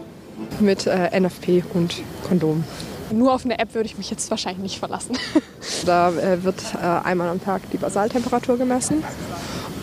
Mit 0.60 0.86
äh, 0.88 1.18
NFP 1.20 1.64
und 1.74 2.02
Kondom. 2.28 2.64
Nur 3.12 3.34
auf 3.34 3.46
eine 3.46 3.60
App 3.60 3.74
würde 3.74 3.86
ich 3.86 3.98
mich 3.98 4.10
jetzt 4.10 4.30
wahrscheinlich 4.32 4.64
nicht 4.64 4.80
verlassen. 4.80 5.18
da 5.86 6.10
äh, 6.10 6.44
wird 6.44 6.62
äh, 6.74 7.08
einmal 7.08 7.30
am 7.30 7.44
Tag 7.44 7.62
die 7.72 7.78
Basaltemperatur 7.78 8.58
gemessen 8.58 9.04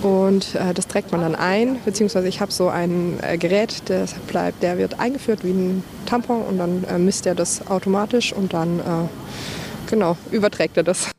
und 0.02 0.54
äh, 0.54 0.74
das 0.74 0.88
trägt 0.88 1.12
man 1.12 1.20
dann 1.20 1.34
ein, 1.34 1.78
beziehungsweise 1.84 2.28
ich 2.28 2.40
habe 2.40 2.52
so 2.52 2.68
ein 2.68 3.18
äh, 3.22 3.38
Gerät, 3.38 3.82
das 3.86 4.14
bleibt, 4.26 4.62
der 4.62 4.76
wird 4.76 4.98
eingeführt 4.98 5.44
wie 5.44 5.50
ein 5.50 5.84
Tampon 6.06 6.42
und 6.42 6.58
dann 6.58 7.04
misst 7.04 7.26
er 7.26 7.34
das 7.34 7.66
automatisch 7.68 8.32
und 8.32 8.52
dann 8.52 9.08
genau 9.88 10.16
überträgt 10.30 10.76
er 10.76 10.82
das. 10.82 11.10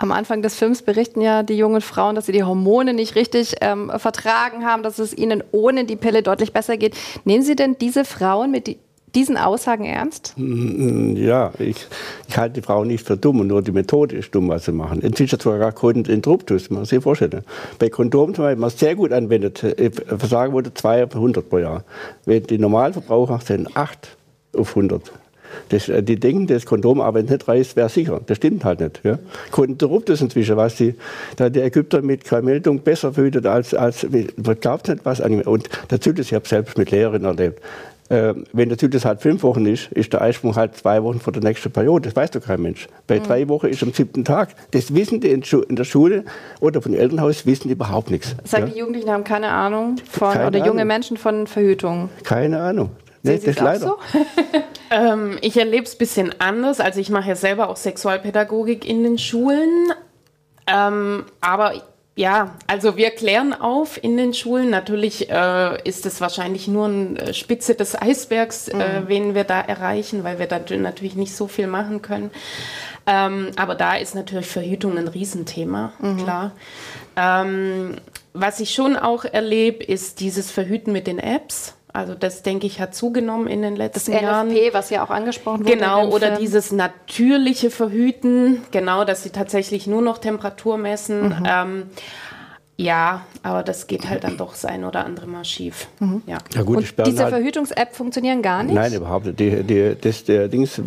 Am 0.00 0.12
Anfang 0.12 0.42
des 0.42 0.54
Films 0.54 0.82
berichten 0.82 1.20
ja 1.20 1.42
die 1.42 1.56
jungen 1.58 1.80
Frauen, 1.80 2.14
dass 2.14 2.26
sie 2.26 2.32
die 2.32 2.44
Hormone 2.44 2.94
nicht 2.94 3.16
richtig 3.16 3.56
ähm, 3.60 3.90
vertragen 3.96 4.64
haben, 4.64 4.84
dass 4.84 5.00
es 5.00 5.12
ihnen 5.16 5.42
ohne 5.50 5.84
die 5.84 5.96
Pille 5.96 6.22
deutlich 6.22 6.52
besser 6.52 6.76
geht. 6.76 6.96
Nehmen 7.24 7.42
Sie 7.42 7.56
denn 7.56 7.76
diese 7.80 8.04
Frauen 8.04 8.52
mit 8.52 8.68
die, 8.68 8.78
diesen 9.16 9.36
Aussagen 9.36 9.84
ernst? 9.84 10.34
Mm, 10.36 11.16
Ja, 11.16 11.50
ich, 11.58 11.84
ich 12.28 12.38
halte 12.38 12.54
die 12.54 12.62
Frauen 12.62 12.86
nicht 12.86 13.04
für 13.04 13.16
dumm, 13.16 13.44
nur 13.44 13.60
die 13.60 13.72
Methode 13.72 14.14
ist 14.16 14.32
dumm, 14.32 14.48
was 14.48 14.66
sie 14.66 14.72
machen. 14.72 15.00
Inzwischen 15.00 15.40
sogar 15.40 15.58
gar 15.58 15.72
keinen 15.72 16.04
Interruptus, 16.04 16.70
man 16.70 16.80
muss 16.80 16.90
sich 16.90 17.02
vorstellen. 17.02 17.42
Bei 17.80 17.88
Kondomen 17.88 18.36
zum 18.36 18.44
Beispiel, 18.44 18.60
man 18.60 18.68
es 18.68 18.78
sehr 18.78 18.94
gut 18.94 19.12
anwendet, 19.12 19.64
äh, 19.64 19.90
versagen 19.90 20.52
wurde 20.52 20.72
2 20.72 21.04
auf 21.06 21.14
100 21.16 21.50
pro 21.50 21.58
Jahr. 21.58 21.82
Wenn 22.24 22.44
die 22.44 22.58
Normalverbraucher 22.58 23.40
sind 23.44 23.76
8 23.76 24.16
auf 24.56 24.70
100. 24.76 25.10
Das, 25.68 25.88
äh, 25.88 26.02
die 26.02 26.18
denken, 26.18 26.46
das 26.46 26.66
Kondom, 26.66 27.00
aber 27.00 27.22
nicht 27.22 27.48
reißt, 27.48 27.76
wäre 27.76 27.88
sicher. 27.88 28.20
Das 28.26 28.36
stimmt 28.38 28.64
halt 28.64 28.80
nicht. 28.80 29.00
Ja. 29.04 29.18
Interruptus 29.62 30.20
inzwischen, 30.20 30.56
was 30.56 30.76
die, 30.76 30.94
da 31.36 31.50
die 31.50 31.60
Ägypter 31.60 32.02
mit 32.02 32.26
Vermeldung 32.26 32.80
besser 32.80 33.12
verhütet 33.12 33.46
als, 33.46 33.74
als 33.74 34.06
man 34.10 34.60
glaubt 34.60 34.88
nicht, 34.88 35.04
was 35.04 35.20
angewendet 35.20 35.48
Und 35.48 35.68
der 35.90 36.00
Zyklus, 36.00 36.26
ich 36.26 36.34
habe 36.34 36.48
selbst 36.48 36.78
mit 36.78 36.90
Lehrerinnen 36.90 37.26
erlebt, 37.26 37.60
äh, 38.08 38.34
wenn 38.52 38.68
der 38.68 38.78
Zyklus 38.78 39.04
halt 39.04 39.20
fünf 39.20 39.42
Wochen 39.42 39.66
ist, 39.66 39.92
ist 39.92 40.12
der 40.12 40.22
Eisprung 40.22 40.56
halt 40.56 40.76
zwei 40.76 41.02
Wochen 41.02 41.20
vor 41.20 41.32
der 41.32 41.42
nächsten 41.42 41.70
Periode. 41.70 42.08
Das 42.08 42.16
weiß 42.16 42.30
doch 42.30 42.40
kein 42.40 42.62
Mensch. 42.62 42.88
Bei 43.06 43.18
drei 43.18 43.48
Wochen 43.48 43.66
ist 43.66 43.82
am 43.82 43.92
siebten 43.92 44.24
Tag. 44.24 44.54
Das 44.70 44.94
wissen 44.94 45.20
die 45.20 45.30
in, 45.30 45.42
der 45.42 45.84
Schule 45.84 46.24
oder 46.60 46.80
von 46.80 46.94
Elternhaus 46.94 47.44
wissen 47.44 47.68
die 47.68 47.74
überhaupt 47.74 48.10
nichts. 48.10 48.34
Sagen 48.44 48.68
ja? 48.68 48.72
die 48.72 48.78
Jugendlichen 48.78 49.10
haben 49.10 49.24
keine 49.24 49.48
Ahnung 49.48 49.96
von, 50.10 50.32
Keine 50.32 50.46
oder 50.46 50.58
junge 50.58 50.70
Ahnung. 50.70 50.86
Menschen 50.86 51.16
von 51.16 51.46
Verhütung. 51.46 52.08
Keine 52.24 52.60
Ahnung. 52.60 52.90
Nee, 53.28 53.38
das 53.38 53.58
leider. 53.58 53.86
so? 53.86 53.98
Ähm, 54.90 55.36
ich 55.42 55.58
erlebe 55.58 55.84
es 55.84 55.94
ein 55.94 55.98
bisschen 55.98 56.40
anders. 56.40 56.80
Also 56.80 56.98
ich 56.98 57.10
mache 57.10 57.28
ja 57.28 57.36
selber 57.36 57.68
auch 57.68 57.76
Sexualpädagogik 57.76 58.88
in 58.88 59.02
den 59.02 59.18
Schulen. 59.18 59.92
Ähm, 60.66 61.26
aber 61.40 61.74
ja, 62.16 62.56
also 62.66 62.96
wir 62.96 63.10
klären 63.10 63.52
auf 63.52 64.02
in 64.02 64.16
den 64.16 64.34
Schulen. 64.34 64.70
Natürlich 64.70 65.30
äh, 65.30 65.80
ist 65.88 66.04
es 66.06 66.20
wahrscheinlich 66.20 66.66
nur 66.66 66.86
eine 66.86 67.34
Spitze 67.34 67.74
des 67.74 68.00
Eisbergs, 68.00 68.68
äh, 68.68 69.02
wen 69.06 69.34
wir 69.34 69.44
da 69.44 69.60
erreichen, 69.60 70.24
weil 70.24 70.38
wir 70.38 70.46
da 70.46 70.58
natürlich 70.76 71.14
nicht 71.14 71.36
so 71.36 71.46
viel 71.46 71.68
machen 71.68 72.02
können. 72.02 72.30
Ähm, 73.06 73.52
aber 73.56 73.74
da 73.74 73.94
ist 73.94 74.14
natürlich 74.14 74.48
Verhütung 74.48 74.98
ein 74.98 75.08
Riesenthema, 75.08 75.92
klar. 76.18 76.52
Ähm, 77.16 77.96
was 78.34 78.60
ich 78.60 78.74
schon 78.74 78.96
auch 78.96 79.24
erlebe, 79.24 79.84
ist 79.84 80.20
dieses 80.20 80.50
Verhüten 80.50 80.92
mit 80.92 81.06
den 81.06 81.18
Apps. 81.18 81.74
Also 81.98 82.14
das, 82.14 82.42
denke 82.42 82.66
ich, 82.68 82.80
hat 82.80 82.94
zugenommen 82.94 83.48
in 83.48 83.60
den 83.62 83.74
Das 83.74 84.06
letzten 84.06 84.12
Jahren. 84.12 84.48
NFP, 84.48 84.72
was 84.72 84.88
ja 84.90 85.02
auch 85.04 85.10
angesprochen 85.10 85.60
wurde. 85.66 85.76
Genau, 85.76 86.06
oder 86.08 86.28
Film. 86.28 86.38
dieses 86.38 86.70
natürliche 86.70 87.70
Verhüten, 87.70 88.62
genau, 88.70 89.04
dass 89.04 89.24
sie 89.24 89.30
tatsächlich 89.30 89.88
nur 89.88 90.00
noch 90.00 90.18
Temperatur 90.18 90.78
messen. 90.78 91.30
Mhm. 91.30 91.42
Ähm, 91.44 91.82
ja, 92.76 93.22
aber 93.42 93.64
das 93.64 93.88
geht 93.88 94.08
halt 94.08 94.22
dann 94.22 94.36
doch 94.36 94.52
das 94.52 94.64
ein 94.64 94.84
oder 94.84 95.04
andere 95.04 95.26
Mal 95.26 95.44
schief. 95.44 95.88
Mhm. 95.98 96.22
Ja. 96.26 96.38
Ja 96.54 96.62
gut, 96.62 96.84
die 96.98 97.02
diese 97.02 97.24
halt- 97.24 97.34
Verhütungs-App 97.34 97.96
funktionieren 97.96 98.42
gar 98.42 98.62
nicht? 98.62 98.76
Nein, 98.76 98.92
überhaupt 98.94 99.26
nicht. 99.26 99.40
Die, 99.40 99.64
die, 99.64 99.96
das, 100.00 100.22
der 100.22 100.46
Dings, 100.46 100.80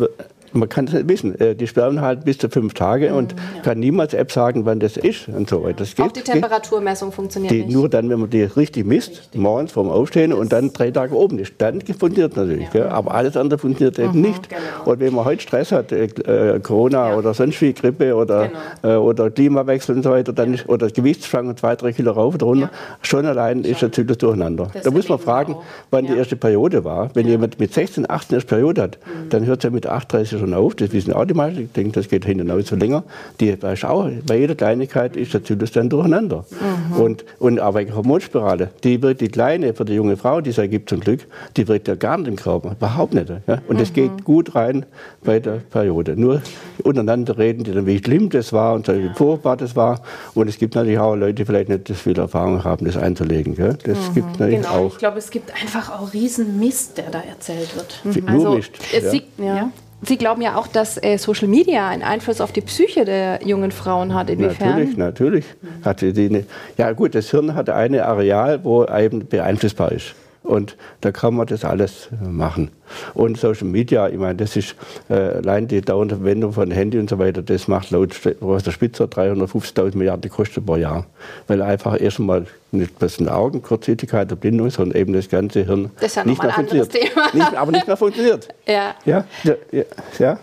man 0.52 0.68
kann 0.68 0.86
es 0.86 0.92
nicht 0.92 1.08
wissen. 1.08 1.38
Äh, 1.40 1.54
Die 1.54 1.66
sperren 1.66 2.00
halt 2.00 2.24
bis 2.24 2.38
zu 2.38 2.48
fünf 2.48 2.74
Tage 2.74 3.14
und 3.14 3.34
kann 3.62 3.78
niemals 3.78 4.14
App 4.14 4.30
sagen, 4.32 4.64
wann 4.64 4.80
das 4.80 4.96
ist 4.96 5.28
und 5.28 5.48
so 5.48 5.62
weiter. 5.64 5.76
Das 5.78 5.88
geht, 5.94 5.98
Mhm. 5.98 6.04
Auch 6.04 6.12
die 6.12 6.20
Temperaturmessung 6.22 7.12
funktioniert 7.12 7.52
die, 7.52 7.64
nicht. 7.64 7.72
nur 7.74 7.88
dann, 7.88 8.08
wenn 8.10 8.20
man 8.20 8.30
die 8.30 8.42
richtig 8.42 8.86
misst, 8.86 9.30
morgens 9.34 9.72
vorm 9.72 9.88
Aufstehen 9.90 10.32
und 10.32 10.52
dann 10.52 10.72
drei 10.72 10.90
Tage 10.90 11.14
oben 11.16 11.38
ist. 11.38 11.54
Dann 11.58 11.80
funktioniert 11.80 12.36
natürlich. 12.36 12.70
Gell? 12.70 12.88
Aber 12.88 13.14
alles 13.14 13.36
andere 13.36 13.58
funktioniert 13.58 13.98
eben 13.98 14.20
nicht. 14.20 14.48
Genau. 14.48 14.60
Und 14.84 15.00
wenn 15.00 15.14
man 15.14 15.24
heute 15.24 15.42
Stress 15.42 15.72
hat, 15.72 15.92
äh, 15.92 16.04
äh, 16.04 16.60
Corona 16.60 17.16
oder 17.16 17.34
sonst 17.34 17.60
wie 17.60 17.72
Grippe 17.72 18.14
oder, 18.14 18.48
Genau. 18.82 18.94
äh, 18.94 18.96
oder 18.98 19.30
Klimawechsel 19.30 19.96
und 19.96 20.02
so 20.02 20.10
weiter, 20.10 20.32
dann 20.32 20.54
ist, 20.54 20.68
oder 20.68 20.88
Gewichtsschwankungen 20.88 21.56
zwei, 21.56 21.76
drei 21.76 21.92
Kilo 21.92 22.12
rauf 22.12 22.34
oder 22.34 22.46
runter, 22.46 22.70
schon 23.02 23.26
allein 23.26 23.64
ist 23.64 23.82
der 23.82 23.92
Zyklus 23.92 24.18
durcheinander. 24.18 24.68
Das 24.72 24.82
da 24.84 24.90
muss 24.90 25.08
man 25.08 25.18
fragen, 25.18 25.56
wann 25.90 26.06
die 26.06 26.12
Ja. 26.12 26.18
erste 26.18 26.36
Periode 26.36 26.84
war. 26.84 27.10
Wenn 27.14 27.26
jemand 27.26 27.58
mit 27.60 27.72
16, 27.72 28.08
18 28.10 28.36
erst 28.36 28.48
Periode 28.48 28.82
hat, 28.82 28.98
Mhm. 29.04 29.28
dann 29.30 29.46
hört 29.46 29.58
es 29.60 29.64
ja 29.64 29.70
mit 29.70 29.86
38 29.86 30.41
schon 30.42 30.54
auf. 30.54 30.74
Das 30.74 30.92
wissen 30.92 31.12
auch 31.12 31.24
die 31.24 31.34
meisten. 31.34 31.62
Ich 31.62 31.72
denke, 31.72 31.92
das 31.92 32.08
geht 32.08 32.24
hinten 32.24 32.50
aus 32.50 32.66
so 32.66 32.76
länger. 32.76 33.02
Die 33.40 33.60
weiß 33.60 33.84
auch, 33.84 34.08
bei 34.26 34.38
jeder 34.38 34.54
Kleinigkeit 34.54 35.16
ist 35.16 35.32
der 35.34 35.42
Zyklus 35.44 35.72
dann 35.72 35.88
durcheinander. 35.88 36.44
Mhm. 36.92 37.00
Und, 37.00 37.24
und 37.38 37.58
aber 37.60 37.84
die 37.84 37.92
Hormonspirale, 37.92 38.70
die 38.84 39.00
wirkt 39.02 39.20
die 39.20 39.28
kleine 39.28 39.74
für 39.74 39.84
die 39.84 39.94
junge 39.94 40.16
Frau, 40.16 40.40
die 40.40 40.50
es 40.50 40.58
ergibt 40.58 40.88
zum 40.90 41.00
Glück, 41.00 41.20
die 41.56 41.66
wirkt 41.68 41.88
ja 41.88 41.94
gar 41.94 42.18
nicht 42.18 42.28
im 42.28 42.36
Körper. 42.36 42.72
Überhaupt 42.72 43.14
nicht. 43.14 43.28
Ja? 43.46 43.58
Und 43.68 43.80
das 43.80 43.90
Mhm. 43.90 43.94
geht 43.94 44.24
gut 44.24 44.54
rein 44.54 44.84
bei 45.24 45.38
der 45.40 45.60
Periode. 45.70 46.16
Nur 46.16 46.42
untereinander 46.82 47.38
reden 47.38 47.64
die 47.64 47.72
dann, 47.72 47.86
wie 47.86 47.98
schlimm 47.98 48.28
das 48.30 48.52
war 48.52 48.74
und 48.74 48.88
wie 48.88 49.10
furchtbar 49.14 49.56
das 49.56 49.76
war. 49.76 50.00
Und 50.34 50.48
es 50.48 50.58
gibt 50.58 50.74
natürlich 50.74 50.98
auch 50.98 51.14
Leute, 51.14 51.34
die 51.34 51.44
vielleicht 51.44 51.68
nicht 51.68 51.88
so 51.88 51.94
viel 51.94 52.18
Erfahrung 52.18 52.64
haben, 52.64 52.84
das 52.86 52.96
einzulegen. 52.96 53.54
Gell? 53.54 53.76
Das 53.84 53.98
gibt 54.14 54.38
natürlich 54.40 54.62
Genau, 54.62 54.68
auch. 54.86 54.92
ich 54.92 54.98
glaube, 54.98 55.18
es 55.18 55.30
gibt 55.30 55.52
einfach 55.60 55.90
auch 56.00 56.12
riesen 56.12 56.58
Mist, 56.58 56.98
der 56.98 57.10
da 57.10 57.20
erzählt 57.20 57.74
wird. 57.76 58.00
Viel- 58.14 58.24
Also, 58.26 58.44
nur 58.46 58.56
Mist. 58.56 58.72
es- 58.92 59.02
ja. 59.04 59.10
Sie, 59.10 59.22
ja. 59.38 59.70
Sie 60.04 60.16
glauben 60.18 60.42
ja 60.42 60.56
auch, 60.56 60.66
dass 60.66 61.02
äh, 61.02 61.16
Social 61.16 61.46
Media 61.48 61.88
einen 61.88 62.02
Einfluss 62.02 62.40
auf 62.40 62.50
die 62.50 62.60
Psyche 62.60 63.04
der 63.04 63.40
jungen 63.44 63.70
Frauen 63.70 64.14
hat. 64.14 64.30
Inwiefern? 64.30 64.70
Natürlich, 64.70 64.96
natürlich. 64.96 65.44
Hatte 65.84 66.12
die 66.12 66.26
eine, 66.26 66.44
ja 66.76 66.92
gut, 66.92 67.14
das 67.14 67.30
Hirn 67.30 67.54
hat 67.54 67.70
ein 67.70 67.98
Areal, 67.98 68.64
wo 68.64 68.84
eben 68.84 69.28
beeinflussbar 69.28 69.92
ist. 69.92 70.14
Und 70.52 70.76
da 71.00 71.12
kann 71.12 71.34
man 71.34 71.46
das 71.46 71.64
alles 71.64 72.10
äh, 72.12 72.28
machen. 72.28 72.70
Und 73.14 73.38
Social 73.38 73.66
Media, 73.66 74.08
ich 74.08 74.18
meine, 74.18 74.34
das 74.34 74.54
ist 74.54 74.76
äh, 75.08 75.14
allein 75.14 75.66
die 75.66 75.80
dauernde 75.80 76.16
Verwendung 76.16 76.52
von 76.52 76.70
Handy 76.70 76.98
und 76.98 77.08
so 77.08 77.18
weiter, 77.18 77.40
das 77.40 77.68
macht 77.68 77.90
laut 77.90 78.10
Professor 78.38 78.70
Spitzer 78.70 79.06
350.000 79.06 79.96
Milliarden 79.96 80.30
Kosten 80.30 80.64
pro 80.64 80.76
Jahr. 80.76 81.06
Weil 81.46 81.62
einfach 81.62 81.98
erstmal 81.98 82.44
nicht 82.70 82.98
bloß 82.98 83.20
eine 83.20 83.34
Augen, 83.34 83.62
Kurzsichtigkeit 83.62 84.26
oder 84.26 84.36
Blindung, 84.36 84.68
sondern 84.68 85.00
eben 85.00 85.14
das 85.14 85.30
ganze 85.30 85.64
Hirn 85.64 85.90
Das 85.96 86.08
ist 86.08 86.16
ja 86.16 86.24
nicht 86.24 86.42
mehr 86.42 86.52
ein 86.52 86.66
anderes 86.66 86.88
funktioniert. 86.88 87.14
Thema. 87.32 87.44
Nicht, 87.44 87.56
aber 87.56 87.72
nicht 87.72 87.86
mehr 87.86 87.96
funktioniert. 87.96 88.48
Ja. 88.66 88.94
Ja, 89.04 89.24
ja, 89.42 89.84
ja. 90.18 90.38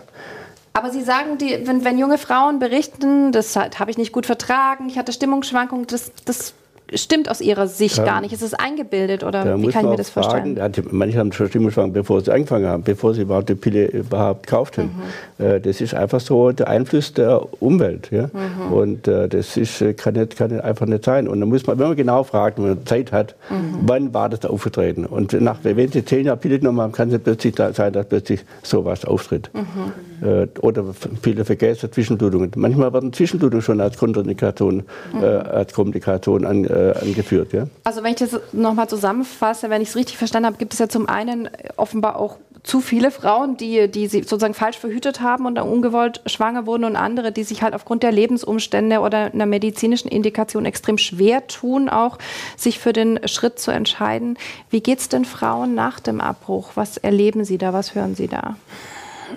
Aber 0.72 0.90
Sie 0.90 1.02
sagen, 1.02 1.38
die, 1.38 1.66
wenn, 1.66 1.84
wenn 1.84 1.98
junge 1.98 2.18
Frauen 2.18 2.58
berichten, 2.58 3.30
das 3.30 3.54
habe 3.56 3.90
ich 3.90 3.98
nicht 3.98 4.12
gut 4.12 4.26
vertragen, 4.26 4.88
ich 4.88 4.98
hatte 4.98 5.12
Stimmungsschwankungen, 5.12 5.86
das, 5.86 6.12
das 6.24 6.54
stimmt 6.94 7.30
aus 7.30 7.40
Ihrer 7.40 7.66
Sicht 7.68 7.98
Ja. 7.98 8.04
gar 8.04 8.20
nicht. 8.20 8.32
Ist 8.32 8.42
es 8.42 8.54
eingebildet 8.54 9.24
oder 9.24 9.58
wie 9.60 9.68
kann 9.68 9.84
ich 9.84 9.90
mir 9.90 9.96
das 9.96 10.10
fragen, 10.10 10.56
vorstellen? 10.56 10.72
die- 10.72 10.82
manche 10.90 11.18
haben 11.18 11.32
schon 11.32 11.48
Stimmungsschwankungen, 11.48 11.92
bevor 11.94 12.20
sie 12.20 12.32
angefangen 12.32 12.66
haben, 12.66 12.82
bevor 12.82 13.14
sie 13.14 13.22
überhaupt 13.22 13.48
die 13.48 13.54
Pille 13.54 13.86
überhaupt 13.86 14.46
gekauft 14.46 14.78
haben. 14.78 14.90
Mhm. 15.38 15.44
Äh, 15.44 15.60
Das 15.60 15.80
ist 15.80 15.94
einfach 15.94 16.20
so 16.20 16.52
der 16.52 16.68
Einfluss 16.68 17.12
der 17.14 17.42
Umwelt. 17.62 18.10
Ja? 18.10 18.24
Mhm. 18.32 18.72
Und 18.72 19.08
äh, 19.08 19.28
das 19.28 19.56
ist, 19.56 19.80
äh, 19.82 19.94
kann, 19.94 20.14
nicht, 20.14 20.36
kann 20.36 20.50
nicht 20.50 20.64
einfach 20.64 20.86
nicht 20.86 21.04
sein. 21.04 21.28
Und 21.28 21.40
dann 21.40 21.48
muss 21.48 21.66
man, 21.66 21.78
wenn 21.78 21.88
man 21.88 21.96
genau 21.96 22.22
fragt, 22.24 22.58
wenn 22.58 22.68
man 22.68 22.86
Zeit 22.86 23.12
hat, 23.12 23.34
Mhm. 23.50 23.78
wann 23.82 24.14
war 24.14 24.28
das 24.28 24.40
da 24.40 24.48
aufgetreten? 24.48 25.06
Und 25.06 25.32
nach, 25.40 25.58
wenn 25.62 25.90
sie 25.92 26.04
zehn 26.04 26.26
Jahre 26.26 26.38
Pille 26.38 26.58
genommen 26.58 26.80
haben, 26.80 26.92
kann 26.92 27.10
es 27.12 27.20
plötzlich 27.20 27.54
da 27.54 27.72
sein, 27.72 27.92
dass 27.92 28.06
plötzlich 28.06 28.44
sowas 28.62 29.04
auftritt. 29.04 29.50
Mhm. 29.54 30.26
Äh, 30.26 30.46
Oder 30.60 30.84
viele 31.22 31.44
vergessen 31.44 31.90
Zwischenblutungen. 31.90 32.50
Manchmal 32.56 32.92
werden 32.92 33.12
Zwischenblutungen 33.12 33.62
schon 33.62 33.80
als 33.80 33.96
Kontraindikation, 33.96 34.82
Mhm. 35.14 35.22
äh, 35.22 35.26
als 35.26 35.72
Komplikation 35.72 36.44
an, 36.44 36.64
äh, 36.80 36.98
angeführt. 37.00 37.52
Ja? 37.52 37.66
Also 37.84 38.02
wenn 38.02 38.12
ich 38.12 38.18
das 38.18 38.38
nochmal 38.52 38.88
zusammenfasse, 38.88 39.70
wenn 39.70 39.82
ich 39.82 39.88
es 39.88 39.96
richtig 39.96 40.16
verstanden 40.16 40.46
habe, 40.46 40.56
gibt 40.56 40.72
es 40.72 40.78
ja 40.78 40.88
zum 40.88 41.08
einen 41.08 41.48
offenbar 41.76 42.16
auch 42.16 42.36
zu 42.62 42.80
viele 42.80 43.10
Frauen, 43.10 43.56
die, 43.56 43.88
die 43.88 44.06
sie 44.06 44.18
sozusagen 44.18 44.54
falsch 44.54 44.78
verhütet 44.78 45.20
haben 45.20 45.46
und 45.46 45.54
dann 45.54 45.68
ungewollt 45.68 46.20
schwanger 46.26 46.66
wurden 46.66 46.84
und 46.84 46.96
andere, 46.96 47.32
die 47.32 47.44
sich 47.44 47.62
halt 47.62 47.74
aufgrund 47.74 48.02
der 48.02 48.12
Lebensumstände 48.12 49.00
oder 49.00 49.32
einer 49.32 49.46
medizinischen 49.46 50.08
Indikation 50.08 50.66
extrem 50.66 50.98
schwer 50.98 51.46
tun, 51.46 51.88
auch 51.88 52.18
sich 52.56 52.78
für 52.78 52.92
den 52.92 53.20
Schritt 53.26 53.58
zu 53.58 53.70
entscheiden. 53.70 54.36
Wie 54.68 54.80
geht 54.80 54.98
es 54.98 55.08
denn 55.08 55.24
Frauen 55.24 55.74
nach 55.74 56.00
dem 56.00 56.20
Abbruch? 56.20 56.72
Was 56.74 56.96
erleben 56.98 57.44
sie 57.44 57.58
da? 57.58 57.72
Was 57.72 57.94
hören 57.94 58.14
sie 58.14 58.28
da? 58.28 58.56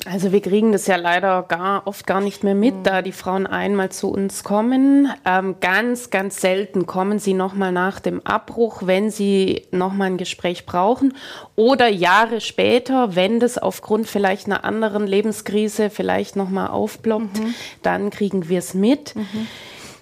Also 0.05 0.31
wir 0.31 0.41
kriegen 0.41 0.71
das 0.71 0.87
ja 0.87 0.95
leider 0.95 1.43
gar, 1.43 1.87
oft 1.87 2.05
gar 2.07 2.21
nicht 2.21 2.43
mehr 2.43 2.55
mit, 2.55 2.73
da 2.83 3.01
die 3.01 3.11
Frauen 3.11 3.47
einmal 3.47 3.89
zu 3.89 4.09
uns 4.09 4.43
kommen. 4.43 5.11
Ähm, 5.25 5.55
ganz, 5.59 6.09
ganz 6.09 6.41
selten 6.41 6.85
kommen 6.85 7.19
sie 7.19 7.33
nochmal 7.33 7.71
nach 7.71 7.99
dem 7.99 8.25
Abbruch, 8.25 8.83
wenn 8.85 9.09
sie 9.09 9.63
nochmal 9.71 10.07
ein 10.07 10.17
Gespräch 10.17 10.65
brauchen. 10.65 11.13
Oder 11.55 11.87
Jahre 11.87 12.41
später, 12.41 13.15
wenn 13.15 13.39
das 13.39 13.57
aufgrund 13.57 14.07
vielleicht 14.07 14.47
einer 14.47 14.63
anderen 14.63 15.07
Lebenskrise 15.07 15.89
vielleicht 15.89 16.35
nochmal 16.35 16.67
aufploppt, 16.67 17.39
dann 17.81 18.09
kriegen 18.09 18.49
wir 18.49 18.59
es 18.59 18.73
mit. 18.73 19.13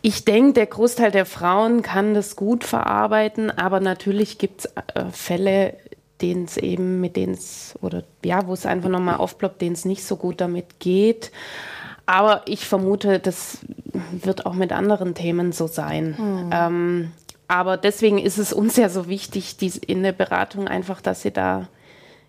Ich 0.04 0.26
denke, 0.26 0.54
der 0.54 0.66
Großteil 0.66 1.12
der 1.12 1.28
Frauen 1.28 1.84
kann 1.84 2.16
das 2.16 2.36
gut 2.36 2.64
verarbeiten, 2.64 3.52
aber 3.52 3.80
natürlich 3.80 4.40
gibt 4.40 4.62
es 4.62 4.66
äh, 4.66 5.06
Fälle, 5.12 5.76
denen 6.22 6.46
es 6.46 6.58
eben, 6.58 7.02
mit 7.02 7.16
denen 7.16 7.34
es, 7.34 7.76
oder 7.82 8.04
ja, 8.24 8.48
wo 8.48 8.54
es 8.54 8.66
einfach 8.66 8.90
nochmal 8.90 9.18
aufploppt, 9.18 9.62
denen 9.62 9.74
es 9.74 9.86
nicht 9.86 10.04
so 10.04 10.16
gut 10.16 10.42
damit 10.42 10.80
geht. 10.80 11.32
aber 12.06 12.42
ich 12.46 12.66
vermute, 12.66 13.20
das 13.20 13.60
wird 14.12 14.46
auch 14.46 14.54
mit 14.54 14.72
anderen 14.72 15.16
Themen 15.16 15.52
so 15.52 15.68
sein. 15.68 16.16
Mhm. 16.18 16.50
Ähm, 16.52 17.12
aber 17.48 17.78
deswegen 17.78 18.18
ist 18.18 18.38
es 18.38 18.54
uns 18.54 18.78
ja 18.78 18.90
so 18.90 19.08
wichtig, 19.08 19.58
die, 19.58 19.72
in 19.86 20.04
der 20.04 20.14
Beratung 20.14 20.68
einfach, 20.68 21.02
dass 21.02 21.22
sie 21.22 21.32
da, 21.32 21.68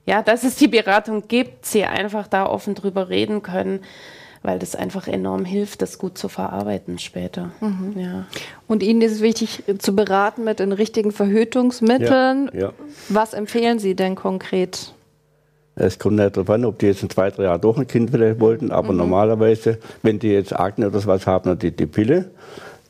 ja, 0.07 0.23
dass 0.23 0.45
es 0.45 0.57
die 0.57 0.69
Beratung 0.69 1.29
gibt, 1.29 1.67
sie 1.67 1.85
einfach 1.85 2.27
da 2.27 2.47
offen 2.47 2.75
drüber 2.75 3.09
reden 3.09 3.43
können 3.43 3.81
weil 4.43 4.59
das 4.59 4.75
einfach 4.75 5.07
enorm 5.07 5.45
hilft, 5.45 5.83
das 5.83 5.99
gut 5.99 6.19
zu 6.19 6.29
verarbeiten 6.29 6.99
später. 6.99 7.51
Mhm. 7.61 7.95
Ja. 7.97 8.27
Und 8.67 8.83
Ihnen 8.83 9.01
ist 9.03 9.13
es 9.13 9.21
wichtig 9.21 9.63
zu 9.79 9.95
beraten 9.95 10.45
mit 10.45 10.59
den 10.59 10.73
richtigen 10.73 11.13
Verhütungsmitteln. 11.13 12.51
Ja, 12.53 12.61
ja. 12.61 12.73
Was 13.09 13.35
empfehlen 13.35 13.79
Sie 13.79 13.95
denn 13.95 14.15
konkret? 14.15 14.95
Es 15.75 15.99
kommt 15.99 16.17
nicht 16.17 16.37
darauf 16.37 16.51
an, 16.51 16.65
ob 16.65 16.79
die 16.79 16.87
jetzt 16.87 17.03
in 17.03 17.09
zwei, 17.09 17.31
drei 17.31 17.45
Jahren 17.45 17.61
doch 17.61 17.79
ein 17.79 17.87
Kind 17.87 18.11
vielleicht 18.11 18.41
wollten, 18.41 18.71
aber 18.71 18.93
mhm. 18.93 18.99
normalerweise, 18.99 19.79
wenn 20.03 20.19
die 20.19 20.29
jetzt 20.29 20.55
Akne 20.55 20.89
oder 20.89 21.01
sowas 21.01 21.27
haben, 21.27 21.49
dann 21.49 21.59
die, 21.59 21.71
die 21.71 21.87
Pille. 21.87 22.31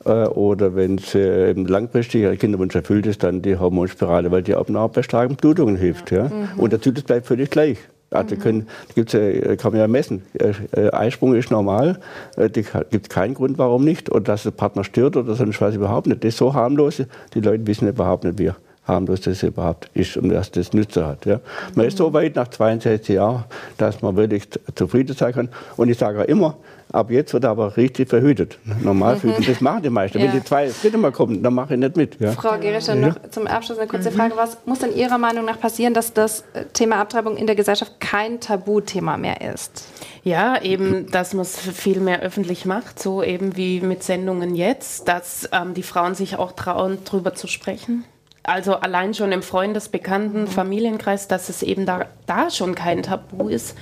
Äh, 0.05 0.25
oder 0.27 0.75
wenn 0.75 0.97
es 0.97 1.15
eben 1.15 1.65
langfristig 1.65 2.21
ihr 2.23 2.35
Kinderwunsch 2.35 2.75
erfüllt 2.75 3.05
ist, 3.05 3.23
dann 3.23 3.41
die 3.41 3.57
Hormonspirale, 3.57 4.31
weil 4.31 4.43
die 4.43 4.55
auch 4.55 4.65
bei 4.89 5.03
starken 5.03 5.35
Blutungen 5.35 5.77
hilft. 5.77 6.11
Ja. 6.11 6.25
Mhm. 6.25 6.49
Und 6.59 6.73
der 6.73 6.81
Zyklus 6.81 7.05
bleibt 7.05 7.25
völlig 7.25 7.49
gleich. 7.49 7.77
Also 8.13 8.35
können, 8.35 8.67
gibt's 8.95 9.13
ja, 9.13 9.55
kann 9.55 9.71
man 9.71 9.81
ja 9.81 9.87
messen. 9.87 10.23
Äh, 10.33 10.89
Eisprung 10.91 11.35
ist 11.35 11.51
normal, 11.51 11.99
äh, 12.37 12.49
gibt 12.49 13.09
keinen 13.09 13.33
Grund, 13.33 13.57
warum 13.57 13.83
nicht. 13.83 14.09
Und 14.09 14.27
dass 14.27 14.43
der 14.43 14.51
Partner 14.51 14.83
stört 14.83 15.17
oder 15.17 15.35
sonst 15.35 15.61
was 15.61 15.75
überhaupt 15.75 16.07
nicht. 16.07 16.23
Das 16.23 16.29
ist 16.29 16.37
so 16.37 16.53
harmlos, 16.53 17.01
die 17.33 17.41
Leute 17.41 17.65
wissen 17.67 17.87
überhaupt 17.87 18.23
nicht, 18.23 18.37
wie 18.39 18.51
harmlos 18.87 19.21
das 19.21 19.43
überhaupt 19.43 19.89
ist 19.93 20.17
und 20.17 20.29
dass 20.29 20.51
das 20.51 20.73
Nütze 20.73 21.05
hat. 21.05 21.25
Ja. 21.25 21.39
Man 21.75 21.85
ist 21.85 21.97
so 21.97 22.11
weit 22.13 22.35
nach 22.35 22.49
62 22.49 23.15
Jahren, 23.15 23.45
dass 23.77 24.01
man 24.01 24.15
wirklich 24.15 24.49
zufrieden 24.75 25.15
sein 25.15 25.33
kann. 25.33 25.49
Und 25.77 25.89
ich 25.89 25.97
sage 25.97 26.21
auch 26.21 26.27
immer, 26.27 26.57
Ab 26.93 27.09
jetzt 27.09 27.33
wird 27.33 27.43
er 27.43 27.49
aber 27.49 27.75
richtig 27.75 28.07
verhütet. 28.07 28.59
Normal 28.83 29.19
mhm. 29.23 29.33
das 29.45 29.61
machen 29.61 29.81
die 29.81 29.89
meisten. 29.89 30.19
Ja. 30.19 30.25
Wenn 30.25 30.31
die 30.31 30.43
zwei 30.43 30.69
dritte 30.69 30.99
Mal 30.99 31.11
kommen, 31.11 31.41
dann 31.41 31.55
mache 31.55 31.73
ich 31.73 31.79
nicht 31.79 31.97
mit. 31.97 32.19
Ja. 32.19 32.33
Frau 32.33 32.57
Gerischer, 32.59 32.93
ja. 32.93 33.07
noch 33.07 33.29
zum 33.31 33.47
Abschluss 33.47 33.79
eine 33.79 33.87
kurze. 33.87 34.11
Frage. 34.11 34.37
Was 34.37 34.59
muss 34.65 34.77
denn 34.77 34.95
Ihrer 34.95 35.17
Meinung 35.17 35.43
nach 35.43 35.59
passieren, 35.59 35.95
dass 35.95 36.13
das 36.13 36.43
Thema 36.73 36.97
Abtreibung 36.97 37.35
in 37.35 37.47
der 37.47 37.55
Gesellschaft 37.55 37.99
kein 37.99 38.39
Tabuthema 38.39 39.17
mehr 39.17 39.41
ist? 39.41 39.87
Ja, 40.23 40.61
eben, 40.61 41.09
dass 41.09 41.33
man 41.33 41.41
es 41.41 41.57
viel 41.57 41.99
mehr 41.99 42.21
öffentlich 42.21 42.65
macht, 42.65 43.01
so 43.01 43.23
eben 43.23 43.57
wie 43.57 43.81
mit 43.81 44.03
Sendungen 44.03 44.53
jetzt, 44.53 45.07
dass 45.07 45.49
ähm, 45.51 45.73
die 45.73 45.83
Frauen 45.83 46.13
sich 46.13 46.37
auch 46.37 46.51
trauen, 46.51 46.99
darüber 47.05 47.33
zu 47.33 47.47
sprechen. 47.47 48.05
Also 48.43 48.75
allein 48.75 49.15
schon 49.15 49.31
im 49.31 49.41
Freundesbekannten 49.41 50.41
mhm. 50.41 50.47
Familienkreis, 50.47 51.27
dass 51.27 51.49
es 51.49 51.63
eben 51.63 51.87
da, 51.87 52.05
da 52.27 52.51
schon 52.51 52.75
kein 52.75 53.01
Tabu 53.01 53.49
ist. 53.49 53.75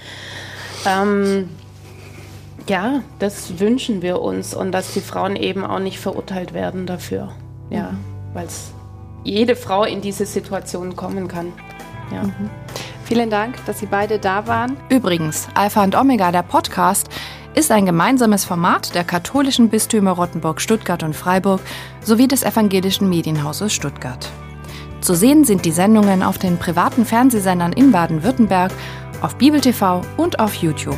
Ähm, 0.88 1.50
ja, 2.68 3.02
das 3.20 3.60
wünschen 3.60 4.02
wir 4.02 4.22
uns 4.22 4.54
und 4.54 4.72
dass 4.72 4.94
die 4.94 5.02
Frauen 5.02 5.36
eben 5.36 5.64
auch 5.64 5.80
nicht 5.80 6.00
verurteilt 6.00 6.54
werden 6.54 6.86
dafür. 6.86 7.32
Ja, 7.70 7.92
mhm. 7.92 7.98
weil 8.34 8.48
jede 9.24 9.56
Frau 9.56 9.84
in 9.84 10.02
diese 10.02 10.26
Situation 10.26 10.96
kommen 10.96 11.28
kann. 11.28 11.54
Ja. 12.12 12.24
Mhm. 12.24 12.50
Vielen 13.06 13.30
Dank, 13.30 13.58
dass 13.66 13.80
Sie 13.80 13.88
beide 13.88 14.20
da 14.20 14.48
waren. 14.48 14.78
Übrigens, 14.90 15.48
Alpha 15.54 15.84
und 15.84 15.96
Omega, 15.96 16.32
der 16.32 16.44
Podcast, 16.44 17.10
ist 17.56 17.72
ein 17.72 17.86
gemeinsames 17.86 18.46
Format 18.46 18.96
der 18.96 19.04
katholischen 19.04 19.70
Bistümer 19.70 20.12
Rottenburg, 20.12 20.62
Stuttgart 20.62 21.04
und 21.04 21.16
Freiburg 21.16 21.60
sowie 22.02 22.28
des 22.28 22.44
evangelischen 22.44 23.10
Medienhauses 23.10 23.74
Stuttgart. 23.74 24.30
Zu 25.02 25.16
sehen 25.16 25.44
sind 25.44 25.66
die 25.66 25.72
Sendungen 25.72 26.24
auf 26.24 26.38
den 26.38 26.58
privaten 26.58 27.06
Fernsehsendern 27.06 27.74
in 27.74 27.92
Baden-Württemberg, 27.92 28.72
auf 29.22 29.36
Bibel 29.36 29.60
TV 29.60 30.02
und 30.16 30.40
auf 30.40 30.54
YouTube. 30.56 30.98